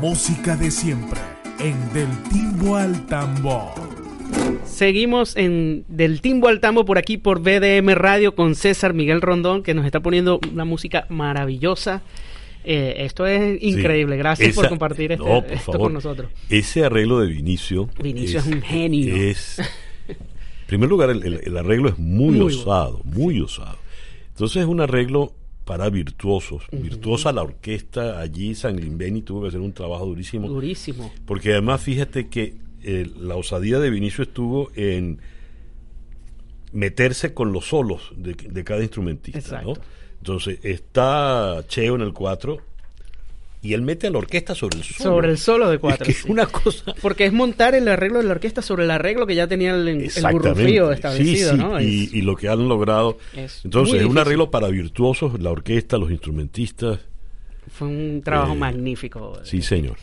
[0.00, 1.20] Música de siempre
[1.58, 3.72] en Del Timbo al Tambo.
[4.64, 9.62] Seguimos en Del Timbo al Tambo por aquí por BDM Radio con César Miguel Rondón
[9.62, 12.02] que nos está poniendo una música maravillosa.
[12.64, 14.16] Eh, esto es increíble.
[14.16, 15.80] Gracias por compartir este- no, por esto favor.
[15.86, 16.30] con nosotros.
[16.48, 17.88] Ese arreglo de Vinicio.
[18.02, 19.14] Vinicio es un genio.
[19.14, 19.58] Es,
[20.08, 20.16] en
[20.66, 23.78] primer lugar, el, el- el arreglo es muy, Muy osado, muy osado.
[24.30, 25.32] Entonces es un arreglo
[25.66, 26.62] para virtuosos.
[26.70, 28.20] Virtuosa la orquesta.
[28.20, 30.48] Allí San Glimbeni tuvo que hacer un trabajo durísimo.
[30.48, 31.12] Durísimo.
[31.26, 35.20] Porque además fíjate que eh, la osadía de Vinicio estuvo en
[36.72, 39.38] meterse con los solos de, de cada instrumentista.
[39.40, 39.74] Exacto.
[39.74, 39.80] ¿no?
[40.18, 42.58] Entonces está Cheo en el 4
[43.62, 45.10] y él mete a la orquesta sobre el solo.
[45.10, 46.06] Sobre el solo de cuatro.
[46.06, 46.30] Es que sí.
[46.30, 46.94] una cosa...
[47.02, 49.88] Porque es montar el arreglo de la orquesta sobre el arreglo que ya tenía el,
[49.88, 51.80] el burrufío establecido, sí, ¿no?
[51.80, 53.18] y, Es- y lo que han logrado.
[53.34, 57.00] es Entonces, es un arreglo para virtuosos, la orquesta, los instrumentistas.
[57.68, 59.40] Fue un trabajo Eh, magnífico.
[59.42, 59.96] Sí, señor.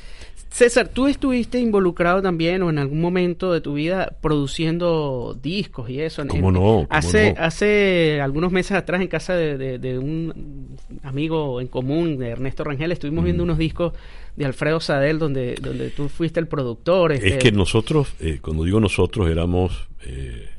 [0.54, 6.00] César, ¿tú estuviste involucrado también o en algún momento de tu vida produciendo discos y
[6.00, 6.24] eso?
[6.28, 6.60] ¿Cómo en- no?
[6.62, 7.42] ¿Cómo hace, no?
[7.42, 12.64] hace algunos meses atrás en casa de, de- de un amigo en común, de Ernesto
[12.64, 13.26] Rangel, estuvimos Mm.
[13.26, 13.94] viendo unos discos
[14.36, 17.14] de Alfredo Sadel donde, donde tú fuiste el productor.
[17.14, 20.50] Es este, que nosotros, eh, cuando digo nosotros, éramos eh,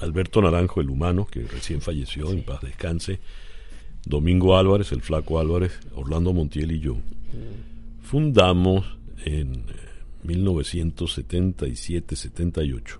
[0.00, 3.20] Alberto Naranjo, el humano, que recién falleció, en paz descanse,
[4.06, 6.96] Domingo Álvarez, el flaco Álvarez, Orlando Montiel y yo.
[8.02, 9.62] Fundamos en eh,
[11.58, 12.98] 1977-78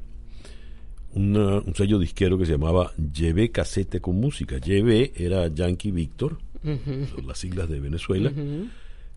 [1.14, 4.58] una- un sello disquero que se llamaba Llevé Casete con Música.
[4.58, 8.30] Llevé era Yankee Víctor, son las siglas de Venezuela.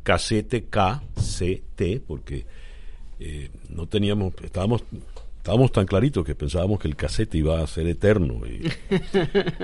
[0.01, 2.45] Casete KCT, porque
[3.19, 4.83] eh, no teníamos, estábamos,
[5.37, 8.41] estábamos tan claritos que pensábamos que el casete iba a ser eterno.
[8.47, 8.61] Y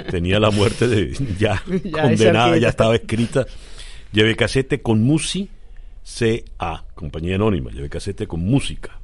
[0.11, 3.47] tenía la muerte de ya, Ya, condenada, ya estaba escrita.
[4.11, 5.49] Llevé casete con Musi
[6.17, 8.99] CA, compañía anónima, llevé casete con música.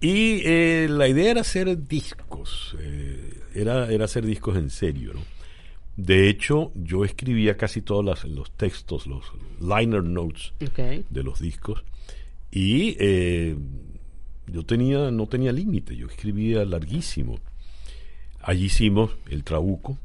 [0.00, 5.20] Y eh, la idea era hacer discos, eh, era, era hacer discos en serio, ¿no?
[5.96, 9.24] De hecho, yo escribía casi todos las- los textos, los
[9.60, 10.52] liner notes
[11.10, 11.82] de los discos
[12.52, 13.56] y eh,
[14.46, 17.40] yo tenía no tenía límite, yo escribía larguísimo.
[18.40, 19.98] Allí hicimos el Trabuco.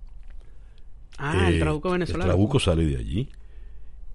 [1.20, 2.24] Ah, el Eh, trabuco venezolano.
[2.24, 3.30] El Trabuco sale de allí.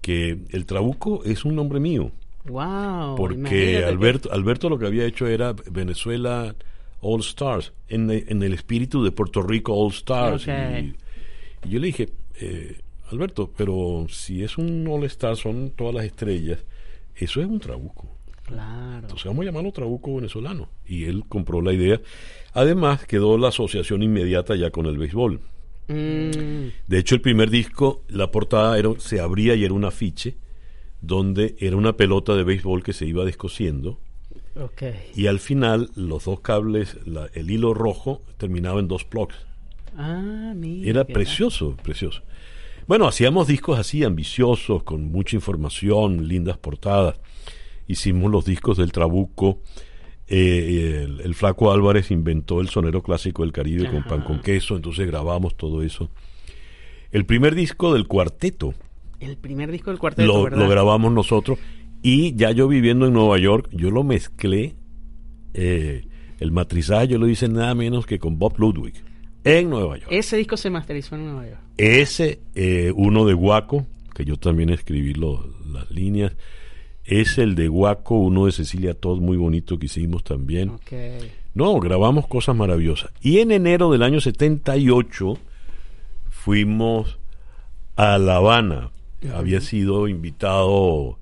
[0.01, 2.11] Que el Trabuco es un nombre mío.
[2.45, 3.15] Wow.
[3.15, 6.55] Porque que- Alberto, Alberto lo que había hecho era Venezuela
[7.01, 10.47] All Stars, en, el- en el espíritu de Puerto Rico All Stars.
[11.65, 12.79] Y yo le dije, eh,
[13.11, 16.59] Alberto, pero si es un All Star, son todas las estrellas,
[17.15, 18.07] eso es un trabuco.
[18.43, 18.99] Claro.
[19.01, 20.69] Entonces vamos a llamarlo trabuco venezolano.
[20.85, 21.99] Y él compró la idea.
[22.53, 25.39] Además, quedó la asociación inmediata ya con el béisbol.
[25.89, 30.37] Mm, De hecho, el primer disco, la portada era, se abría y era un afiche
[31.01, 33.99] donde era una pelota de béisbol que se iba descosiendo
[35.15, 39.35] y al final los dos cables, la- el hilo rojo terminaba en dos plugs.
[39.95, 40.89] Ah, mira.
[40.89, 42.21] Era precioso, precioso.
[42.87, 47.15] Bueno, hacíamos discos así ambiciosos, con mucha información, lindas portadas.
[47.87, 49.61] Hicimos los discos del Trabuco.
[50.29, 54.75] Eh, el, el Flaco Álvarez inventó el sonero clásico del Caribe con pan con queso,
[54.75, 56.09] entonces grabamos todo eso.
[57.11, 58.73] El primer disco del cuarteto.
[59.19, 60.59] El primer disco del cuarteto, lo, ¿verdad?
[60.59, 61.57] lo grabamos nosotros
[62.01, 64.75] y ya yo viviendo en Nueva York, yo lo mezclé,
[65.53, 66.05] eh,
[66.39, 68.93] el matrizaje yo lo hice nada menos que con Bob Ludwig
[69.43, 70.07] en Nueva York.
[70.11, 71.59] Ese disco se masterizó en Nueva York.
[71.77, 76.33] Ese, eh, uno de Guaco, que yo también escribí lo- las líneas,
[77.09, 80.73] es el de Guaco, uno de Cecilia Todd, muy bonito que hicimos también.
[81.55, 83.11] No, grabamos cosas maravillosas.
[83.19, 85.37] Y en enero del año 78
[86.29, 87.17] fuimos
[87.95, 88.91] a La Habana.
[89.33, 91.17] Había sido invitado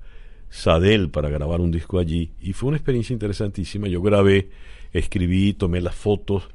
[0.50, 3.88] Sadel para grabar un disco allí y fue una experiencia interesantísima.
[3.88, 4.50] Yo grabé,
[4.92, 6.50] escribí, tomé las fotos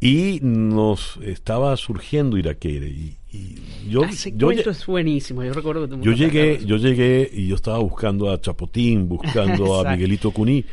[0.00, 5.42] y nos estaba surgiendo Iraquere y, y yo, Ah, Ese yo, cuento lle- es buenísimo.
[5.44, 9.80] Yo recuerdo que tú yo llegué, yo llegué y yo estaba buscando a Chapotín, buscando
[9.80, 9.90] a.
[9.92, 10.64] Miguelito Cuní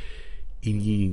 [0.62, 1.12] y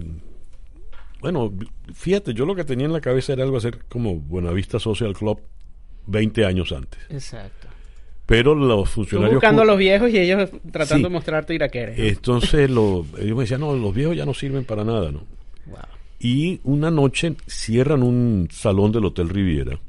[1.21, 1.53] bueno,
[1.95, 5.41] fíjate, yo lo que tenía en la cabeza era algo hacer como Buenavista Social Club
[6.07, 7.01] 20 años antes.
[7.11, 7.67] Exacto.
[8.27, 11.03] Pero los Tú funcionarios buscando a los viejos y ellos tratando Sí.
[11.05, 11.97] de mostrarte Iraquere.
[11.97, 12.05] ¿no?
[12.05, 15.25] entonces lo- ellos me decían, "No, los viejos ya no sirven para nada, ¿no?"
[15.67, 15.79] Wow.
[16.21, 19.81] Y una noche cierran un salón del Hotel Riviera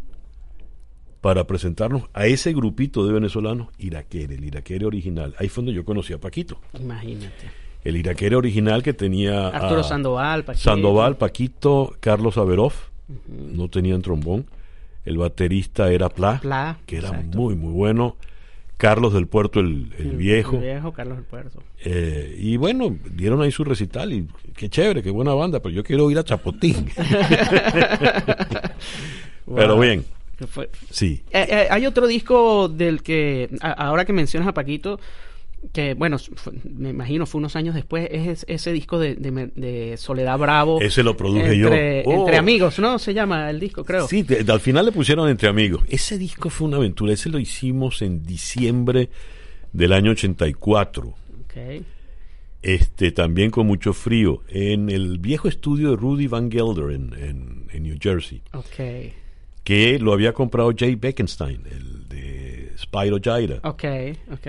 [1.22, 5.36] para presentarnos a ese grupito de venezolanos, Iraquere, el Iraquere original.
[5.38, 6.59] Ahí fue donde yo conocí a Paquito.
[6.80, 7.51] Imagínate.
[7.84, 10.63] El Iraquere original que tenía Arturo a Sandoval, Paquito.
[10.63, 12.89] Sandoval, Paquito, Carlos Averoff,
[13.28, 14.45] no tenían trombón.
[15.05, 17.38] El baterista era Pla, Pla, que era exacto.
[17.38, 18.17] muy, muy bueno.
[18.78, 20.55] Carlos del Puerto el, el viejo.
[20.55, 21.61] El viejo Carlos del Puerto.
[21.84, 25.84] Eh, y bueno, dieron ahí su recital y qué chévere, qué buena banda, pero yo
[25.84, 26.89] quiero ir a Chapotín.
[29.53, 30.05] pero bien,
[30.48, 31.24] fue- sí.
[31.32, 35.00] Eh, eh, hay otro disco del que, a- ahora que mencionas a Paquito,
[35.74, 39.52] que bueno, fue- me imagino fue unos años después, es, es- ese disco de, de-
[39.56, 40.80] de Soledad Bravo.
[40.82, 42.10] Ese lo produje entre, yo.
[42.10, 42.20] Oh.
[42.22, 42.98] Entre amigos, ¿no?
[42.98, 44.08] Se llama el disco, creo.
[44.08, 45.84] Sí, al final le pusieron entre amigos.
[45.90, 49.10] Ese disco fue una aventura, ese lo hicimos en diciembre
[49.74, 51.08] del año 84.
[51.10, 51.84] Ok.
[52.62, 57.68] Este, también con mucho frío, en el viejo estudio de Rudy Van Gelder en, en-
[57.72, 59.14] en New Jersey, Ok.
[59.70, 63.59] Que lo había comprado Jay Beckenstein, el de Spyro Gyra.
[63.61, 63.84] Ok,
[64.32, 64.47] ok.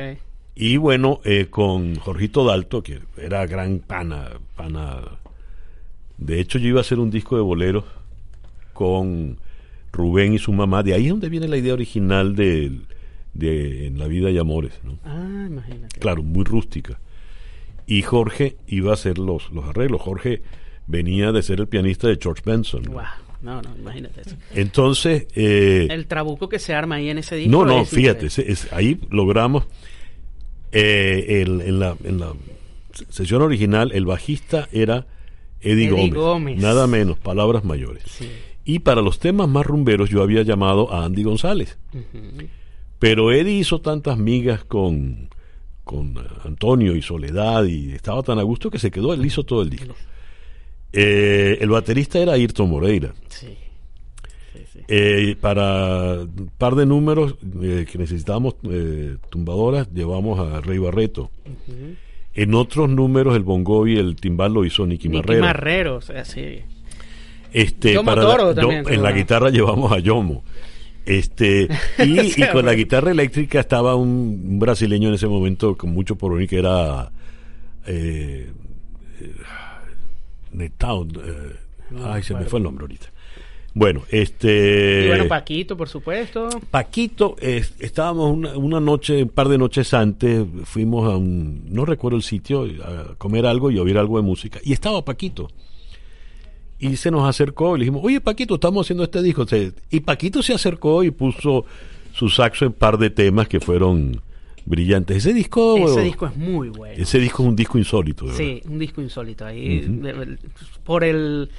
[0.55, 5.03] Y bueno, eh, con Jorgito Dalto, que era gran pana, pana.
[6.17, 7.85] De hecho, yo iba a hacer un disco de boleros
[8.73, 9.37] con
[9.93, 10.83] Rubén y su mamá.
[10.83, 12.81] De ahí es donde viene la idea original de,
[13.35, 14.81] de En la vida y amores.
[14.83, 14.99] ¿no?
[15.05, 16.01] Ah, imagínate.
[16.01, 16.99] Claro, muy rústica.
[17.87, 20.01] Y Jorge iba a hacer los, los arreglos.
[20.01, 20.41] Jorge
[20.87, 22.85] venía de ser el pianista de George Benson.
[22.85, 23.03] Wow.
[23.03, 24.37] No, no, imagínate eso.
[24.55, 27.51] Entonces, eh, El trabuco que se arma ahí en ese disco.
[27.51, 28.53] no, no, es fíjate, increíble.
[28.53, 29.65] es- es- ahí logramos
[30.73, 32.33] eh, el- en, la, en la
[33.09, 35.07] sesión original el bajista era
[35.61, 36.59] Eddie, Eddie Gómez, Gómez.
[36.59, 38.05] nada menos, palabras mayores.
[38.07, 38.29] Sí.
[38.65, 41.79] Y para los temas más rumberos yo había llamado a Andy González,
[42.99, 45.29] pero Eddie hizo tantas migas con,
[45.85, 46.15] con
[46.45, 49.71] Antonio y Soledad y estaba tan a gusto que se quedó, él hizo todo el
[49.71, 49.95] disco.
[50.93, 53.13] Eh, el baterista era Ayrton Moreira.
[53.29, 53.57] Sí.
[54.53, 54.79] Sí, sí.
[54.89, 61.31] Eh, para un par de números eh, que necesitábamos eh, tumbadoras, llevamos a Rey Barreto.
[62.35, 65.45] En otros números, el bongo y el timbal lo hizo Nicky, Nicky Marrero.
[65.45, 66.61] Marrero, o sea, sí.
[67.53, 70.45] Este, Yomo para Toro la- también, yo- creo, en la guitarra llevamos a Yomo.
[71.07, 71.67] Este,
[71.99, 74.09] y, O sea, y con la guitarra eléctrica estaba un,
[74.45, 77.11] un brasileño en ese momento con mucho porvenir que era
[77.87, 78.51] eh,
[80.53, 81.57] Netao, eh,
[82.05, 83.07] ay, se me fue el nombre ahorita.
[83.73, 86.49] Bueno, este Y bueno, Paquito, por supuesto.
[86.71, 91.85] Paquito, eh, estábamos una, una noche, un par de noches antes, fuimos a un, no
[91.85, 94.59] recuerdo el sitio, a comer algo y oír algo de música.
[94.65, 95.49] Y estaba Paquito.
[96.81, 99.47] Y se nos acercó y le dijimos, oye Paquito, estamos haciendo este disco.
[99.91, 101.65] Y Paquito se acercó y puso
[102.13, 104.21] su saxo en par de temas que fueron
[104.71, 105.19] brillantes.
[105.19, 106.95] Ese disco, Ese disco es muy bueno.
[106.97, 108.27] ese disco es un disco insólito.
[108.33, 110.01] Sí, un disco insólito ahí.
[110.85, 111.51] por el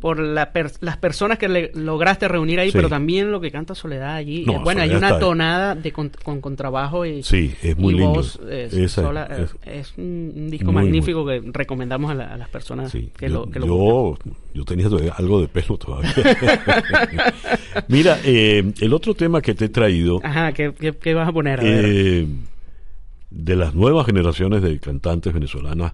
[0.00, 2.72] por la per- las personas que le lograste reunir ahí, Sí.
[2.78, 4.44] pero también lo que canta Soledad allí.
[4.46, 7.98] No, Eh, bueno, hay una tonada de con, con contrabajo y, Sí, es muy y
[7.98, 8.14] lindo.
[8.14, 12.32] voz, eh, Esa- sola, eh, es- es, un, disco muy, magnífico que recomendamos a, la-
[12.32, 14.18] a las personas Sí, que, yo, lo, que lo yo,
[14.54, 14.86] yo tenía
[15.18, 16.14] algo de pelo todavía.
[17.88, 20.20] Mira, eh, el otro tema que te he traído.
[20.24, 21.60] Ajá, ¿qué, qué, qué vas a poner?
[21.60, 22.24] A ver.
[23.30, 25.92] De las nuevas generaciones de cantantes venezolanas,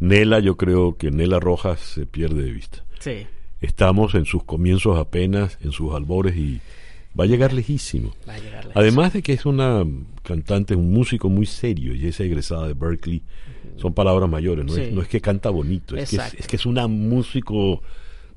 [0.00, 2.84] Nela, yo creo que Nela Rojas se pierde de vista.
[2.98, 3.26] sí,
[3.60, 6.60] Estamos en sus comienzos apenas, en sus albores y
[7.18, 8.12] va a llegar lejísimo.
[8.28, 9.84] va a llegar la- Además de que es una
[10.22, 13.22] cantante, un músico muy serio y es egresada de Berkeley,
[13.76, 16.56] son palabras mayores, no, es, no es que canta bonito, es que es, es que
[16.56, 17.80] es una músico,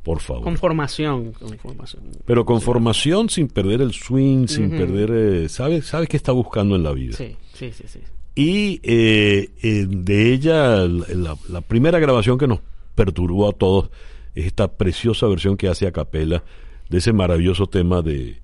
[0.02, 0.44] por favor.
[0.44, 1.34] Con formación.
[1.34, 2.04] Con formación.
[2.26, 6.78] Pero con formación sin perder el swing, sin perder, eh, ¿sabe, sabe qué está buscando
[6.78, 7.18] en la vida.
[7.18, 8.00] Sí, sí, sí, sí.
[8.40, 12.60] Y eh, eh, de ella, la, la primera grabación que nos
[12.94, 13.90] perturbó a todos
[14.36, 16.44] es esta preciosa versión que hace a capela
[16.90, 18.38] de ese maravilloso tema de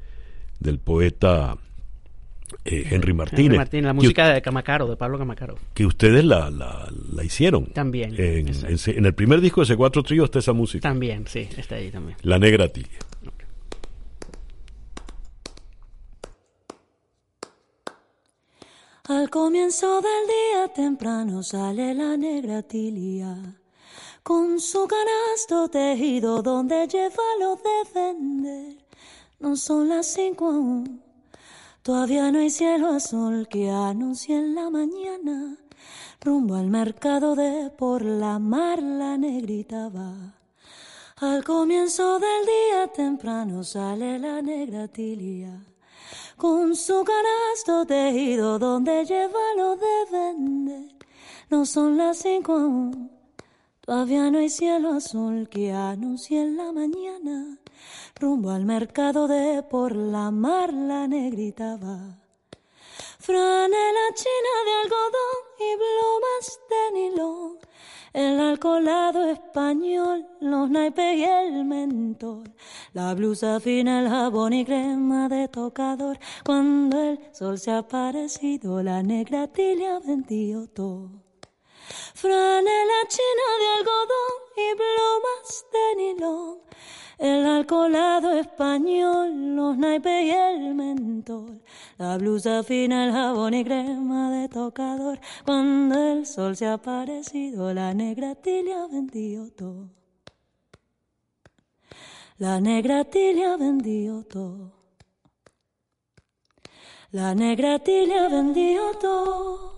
[0.60, 1.58] del poeta
[2.66, 3.46] eh, Henry Martínez.
[3.46, 5.58] Henry Martínez, la que- música de Camacaro, de Pablo Camacaro.
[5.74, 7.66] que ustedes la, la, la hicieron.
[7.68, 10.82] También, En, en el primer disco de C4 Trío está esa música.
[10.90, 12.18] También, sí, está ahí también.
[12.24, 12.98] La Negra Tibia.
[19.10, 23.36] Al comienzo del día temprano sale la negra tilia
[24.24, 28.78] con su canasto tejido donde lleva lo de vender.
[29.42, 31.04] No son las cinco aún,
[31.82, 35.58] todavía no hay cielo azul que anuncie en la mañana.
[36.22, 40.16] Rumbo al mercado de por la mar la negrita va.
[41.18, 45.73] Al comienzo del día temprano sale la negra tilia
[46.38, 50.96] con su canasto tejido donde lleva lo de vender.
[51.50, 53.12] No son las cinco aún,
[53.82, 57.58] todavía no hay cielo azul que anuncie en la mañana.
[58.20, 62.20] Rumbo al mercado de por la mar la negrita va.
[63.20, 67.58] Franela china de algodón y plumas de nilón.
[68.14, 72.44] El alcoholado español, los naipes y el mentol.
[72.94, 76.20] La blusa fina, el jabón y crema de tocador.
[76.46, 81.10] Cuando el sol se ha aparecido, la negra tilia vendió todo.
[82.14, 86.60] Franela china de algodón y plumas de nilón.
[87.20, 91.62] El alcoholado español, los naipes y el mentol.
[91.98, 95.20] La blusa fina, el jabón y crema de tocador.
[95.46, 99.90] Cuando el sol se ha aparecido, la negra tilia vendió todo.
[102.40, 104.74] La negra tilia vendió todo.
[107.12, 109.72] La negra tilia vendió todo.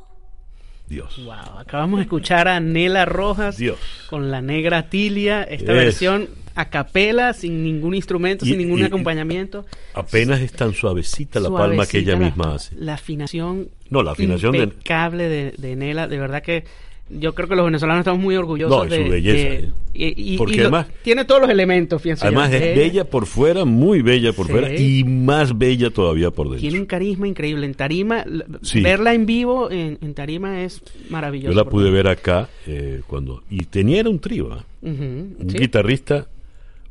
[0.87, 1.17] Dios.
[1.25, 3.79] Wow, acabamos de escuchar a Nela Rojas Dios.
[4.09, 5.77] con la negra Tilia, esta Es.
[5.77, 9.65] versión a capela, sin ningún instrumento, Y- sin ningún y- acompañamiento.
[9.93, 12.75] Apenas es tan suavecita la palma que ella la- misma hace.
[12.75, 16.63] La afinación, No, la afinación de- impecable de, de Nela, de verdad que
[17.07, 19.55] yo creo que los venezolanos estamos muy orgullosos No, y su de, belleza, de-
[19.93, 20.13] ¿eh?
[20.17, 22.25] y, Porque y lo- además- tiene todos los elementos, fíjense.
[22.25, 24.51] Además yo, es de- bella por fuera, muy bella por Sí.
[24.53, 26.61] fuera y más bella todavía por dentro.
[26.61, 27.67] Tiene un carisma increíble.
[27.67, 28.25] En tarima,
[28.63, 28.81] Sí.
[28.81, 31.51] verla en vivo en, en tarima es maravilloso.
[31.53, 34.63] Yo la pude ver acá eh, cuando y tenía era un trío, ¿ah?
[34.81, 35.57] Un sí.
[35.59, 36.27] guitarrista,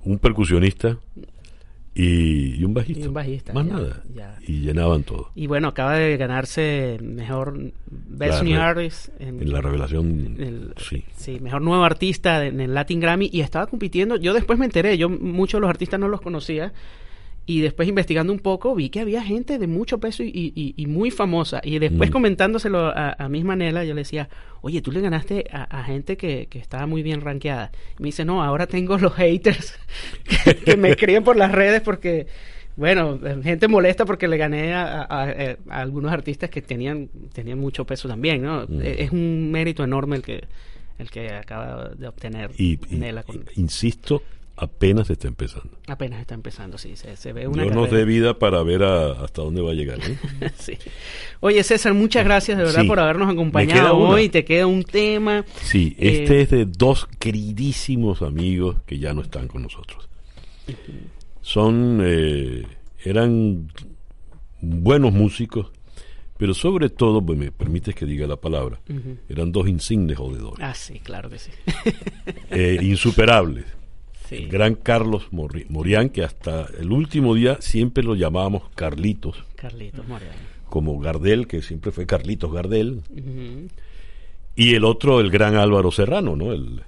[0.05, 0.98] un percusionista
[1.96, 3.05] y, y un bajista.
[3.05, 4.02] Y un bajista, Más ya, nada.
[4.14, 4.36] ya.
[4.46, 5.30] Y llenaban todo.
[5.36, 11.05] Y bueno, acaba de ganarse mejor Best New Artist En la revelación, el- sí.
[11.16, 14.16] Sí, mejor nuevo artista en el Latin Grammy y estaba compitiendo.
[14.16, 16.72] Yo después me enteré, yo muchos de los artistas no los conocía
[17.47, 20.86] y después investigando un poco vi que había gente de mucho peso y, y- y
[20.86, 21.61] muy famosa.
[21.62, 22.12] Y después Mm.
[22.12, 24.28] comentándoselo a, a Miss Manela, yo le decía,
[24.62, 27.70] oye, tú le ganaste a, a gente que, que estaba muy bien rankeada.
[27.99, 29.74] Y me dice, no, ahora tengo los haters
[30.45, 32.26] que, que me escriben por las redes porque...
[32.76, 37.57] Bueno, gente molesta porque le gané a, a- a- a algunos artistas que tenían, tenían
[37.61, 38.64] mucho peso también, ¿no?
[38.66, 38.80] Mm.
[38.82, 40.42] Es un mérito enorme el que,
[40.99, 44.22] el que acaba de obtener y- Nela con- insisto,
[44.57, 45.78] apenas está empezando.
[45.88, 47.96] apenas está empezando, sí, se, se ve una no carrera.
[47.98, 49.98] dé vida para ver a- hasta dónde va a llegar.
[50.00, 50.50] ¿eh?
[50.59, 50.78] Sí.
[51.40, 52.86] Oye, César, muchas gracias de verdad Sí.
[52.88, 54.28] por habernos acompañado hoy.
[54.28, 55.44] Te queda un tema.
[55.62, 60.09] Sí, Eh, este es de dos queridísimos amigos que ya no están con nosotros.
[61.42, 62.64] Son, eh,
[63.05, 63.70] eran
[64.61, 65.70] buenos músicos,
[66.38, 68.80] pero sobre todo, pues me permites que diga la palabra,
[69.28, 71.50] eran dos insignes jodedores, Ah, sí, claro que sí.
[72.50, 73.64] eh, insuperables.
[74.28, 74.36] Sí.
[74.36, 80.06] El gran Carlos Morri- Morián, que hasta el último día siempre lo llamábamos Carlitos, Carlitos
[80.08, 80.32] Moreno.
[80.70, 83.02] como Gardel, que siempre fue Carlitos Gardel,
[84.56, 86.52] y el otro, el gran Álvaro Serrano, ¿no?
[86.52, 86.82] El,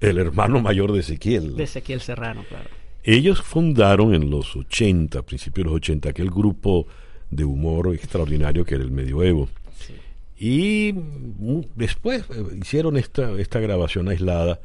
[0.00, 1.56] el hermano mayor de Ezequiel.
[1.56, 2.70] De Ezequiel Serrano, claro.
[3.02, 6.86] Ellos fundaron en los 80, principios de los 80, aquel grupo
[7.30, 9.48] de humor extraordinario que era el Medioevo.
[10.38, 14.60] Y mm, después eh, hicieron esta, esta grabación aislada,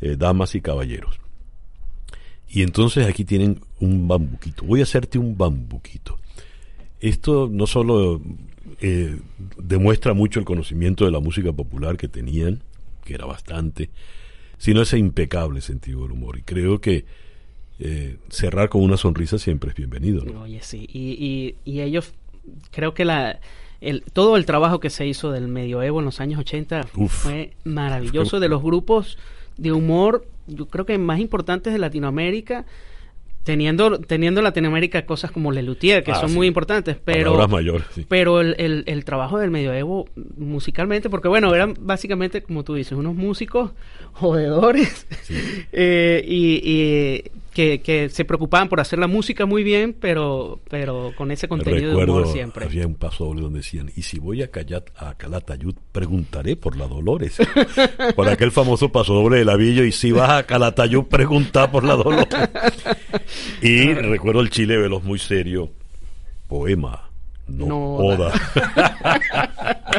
[0.00, 1.20] eh, Damas y Caballeros.
[2.52, 4.64] Y entonces aquí tienen un bambuquito.
[4.64, 6.18] Voy a hacerte un bambuquito.
[7.00, 8.20] Esto no solo
[8.80, 9.18] eh,
[9.56, 12.62] demuestra mucho el conocimiento de la música popular que tenían,
[13.04, 13.90] que era bastante,
[14.58, 16.38] sino ese impecable sentido del humor.
[16.38, 17.04] Y creo que
[17.78, 20.24] eh, cerrar con una sonrisa siempre es bienvenido.
[20.24, 20.42] ¿no?
[20.42, 20.88] Oye, sí.
[20.92, 22.12] Y, y, y ellos,
[22.72, 23.38] creo que la,
[23.80, 27.12] el, todo el trabajo que se hizo del medioevo en los años 80 Uf.
[27.12, 28.40] fue maravilloso.
[28.40, 29.18] De los grupos
[29.60, 32.64] de humor, yo creo que más importantes de Latinoamérica.
[33.42, 36.34] Teniendo, teniendo en Latinoamérica cosas como Lelutier, que Ah, son sí.
[36.36, 37.48] muy importantes, pero
[37.94, 38.04] sí.
[38.06, 40.06] pero el, el, el trabajo del medioevo
[40.36, 43.70] musicalmente, porque bueno, eran básicamente, como tú dices, unos músicos
[44.12, 45.06] jodedores
[45.72, 51.12] eh, y, y que, que se preocupaban por hacer la música muy bien, pero, pero
[51.16, 52.64] con ese contenido de humor siempre.
[52.64, 56.76] había un paso doble donde decían, y si voy a, Cayat, a Calatayud, preguntaré por
[56.76, 57.38] la Dolores.
[58.16, 61.96] por aquel famoso paso doble de Lavillo, y si vas a Calatayud, pregunta por la
[61.96, 62.28] Dolores.
[63.62, 65.70] y recuerdo el Chile Veloz muy serio,
[66.48, 67.10] poema,
[67.50, 68.32] no, No, oda.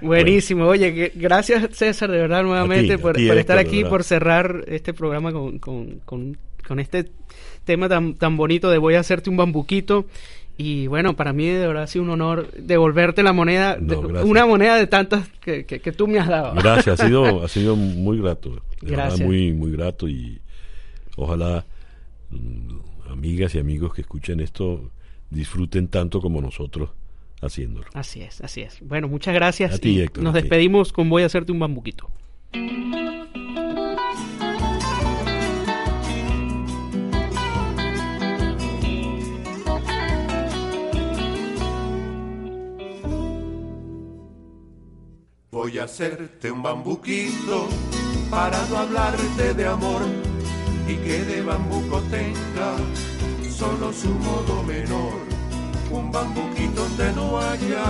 [0.00, 3.90] Buenísimo, oye, gracias César, de verdad, nuevamente, ti, por, por estar aquí, verdad.
[3.90, 6.38] por cerrar este programa con, con, con,
[6.68, 7.10] con este
[7.64, 10.06] tema tan, tan bonito de voy a hacerte un bambuquito.
[10.56, 14.44] Y bueno, para mí de verdad ha sido un honor devolverte la moneda, No, una
[14.44, 16.54] moneda de tantas que, que, que tú me has dado.
[16.54, 18.60] Gracias, ha sido, ha sido muy grato.
[18.80, 19.26] Gracias.
[19.26, 20.40] muy, muy grato y
[21.16, 21.64] ojalá
[22.30, 24.90] mm, amigas y amigos que escuchen esto
[25.30, 26.90] disfruten tanto como nosotros
[27.40, 27.86] haciéndolo.
[27.94, 28.80] Así es, así es.
[28.80, 29.74] Bueno, muchas gracias.
[29.74, 32.10] A ti, Héctor, nos despedimos con voy a hacerte un bambuquito.
[45.60, 47.66] Voy a hacerte un bambuquito
[48.30, 50.02] para no hablarte de amor.
[50.86, 52.76] y que de bambuco tenga
[53.50, 55.18] solo su modo menor.
[55.90, 57.82] Un bambuquito donde no haya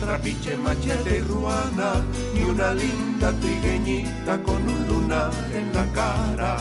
[0.00, 2.04] trapiche, machete y ruana
[2.34, 6.56] y una linda trigueñita con un lunar en la cara.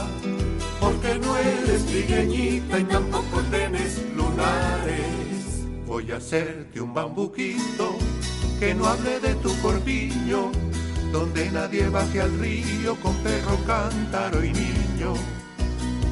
[0.79, 5.65] Porque no eres trigueñita y tampoco tienes lunares.
[5.87, 7.97] Voy a hacerte un bambuquito
[8.64, 10.49] que no hable de tu corpiño,
[11.11, 15.16] donde nadie baje al río con perro, cántaro y niño.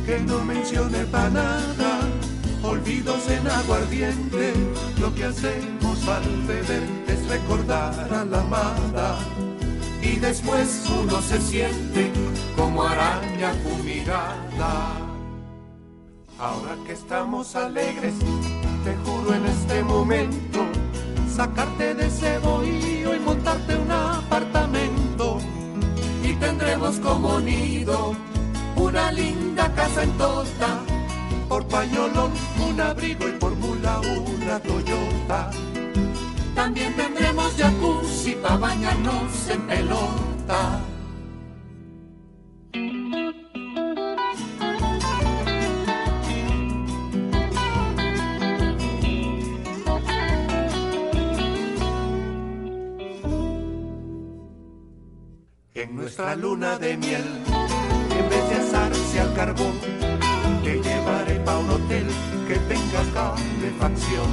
[0.06, 2.00] Que no mencione para nada
[2.62, 4.52] olvidos en aguardiente,
[5.00, 9.18] lo que hacemos al beber es recordar a la amada.
[10.02, 12.12] Y después uno se siente
[12.58, 14.98] como araña fumigada.
[16.38, 18.16] Ahora que estamos alegres,
[18.84, 20.66] te juro en este momento,
[21.42, 25.40] sacarte de ese bohío y montarte un apartamento.
[26.24, 28.16] Y tendremos como nido
[28.76, 30.72] una linda casa en Tota
[31.50, 32.32] por pañolón
[32.70, 34.00] un abrigo y por mula
[34.36, 35.50] una Toyota.
[36.54, 40.91] También tendremos jacuzzi para bañarnos en pelota.
[56.32, 57.26] Nuestra luna de miel,
[58.10, 59.74] en vez de asarse al carbón,
[60.64, 62.08] te llevaré pa' un hotel
[62.48, 64.30] que tenga calefacción.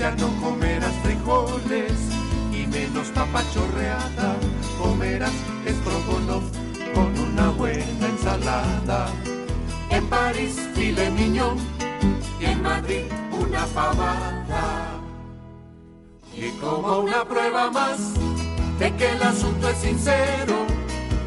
[0.00, 1.92] Ya no comerás frijoles
[2.52, 4.34] y menos papa chorreada,
[4.82, 5.30] comerás
[5.64, 6.42] estrogonoff
[6.92, 9.06] con una buena ensalada.
[9.90, 11.56] En París, filet mignon
[12.40, 14.98] y en Madrid, una fabada.
[16.34, 18.18] Y como una prueba más
[18.78, 20.66] de que el asunto es sincero,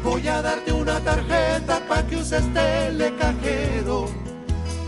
[0.04, 4.06] Voy a darte una tarjeta para que uses telecajero.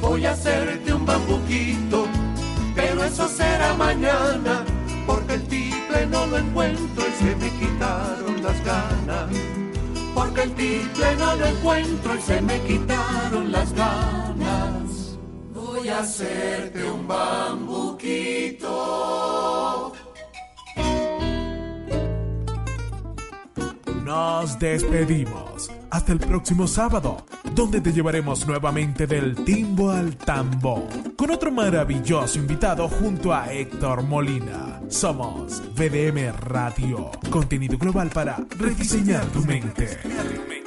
[0.01, 2.09] Voy a hacerte un bambuquito,
[2.75, 4.65] pero eso será mañana,
[5.07, 9.31] porque el tiple no lo encuentro y se me quitaron las ganas.
[10.15, 15.17] Porque el tiple no lo encuentro y se me quitaron las ganas.
[15.55, 18.65] Voy a hacerte un bambuquito.
[24.05, 25.71] Nos despedimos.
[25.91, 27.25] Hasta el próximo sábado,
[27.55, 30.87] donde te llevaremos nuevamente del timbo al tambo,
[31.17, 34.83] con otro maravilloso invitado junto a Héctor Molina.
[34.89, 40.64] Somos VDM Radio, contenido global para rediseñar tu mente.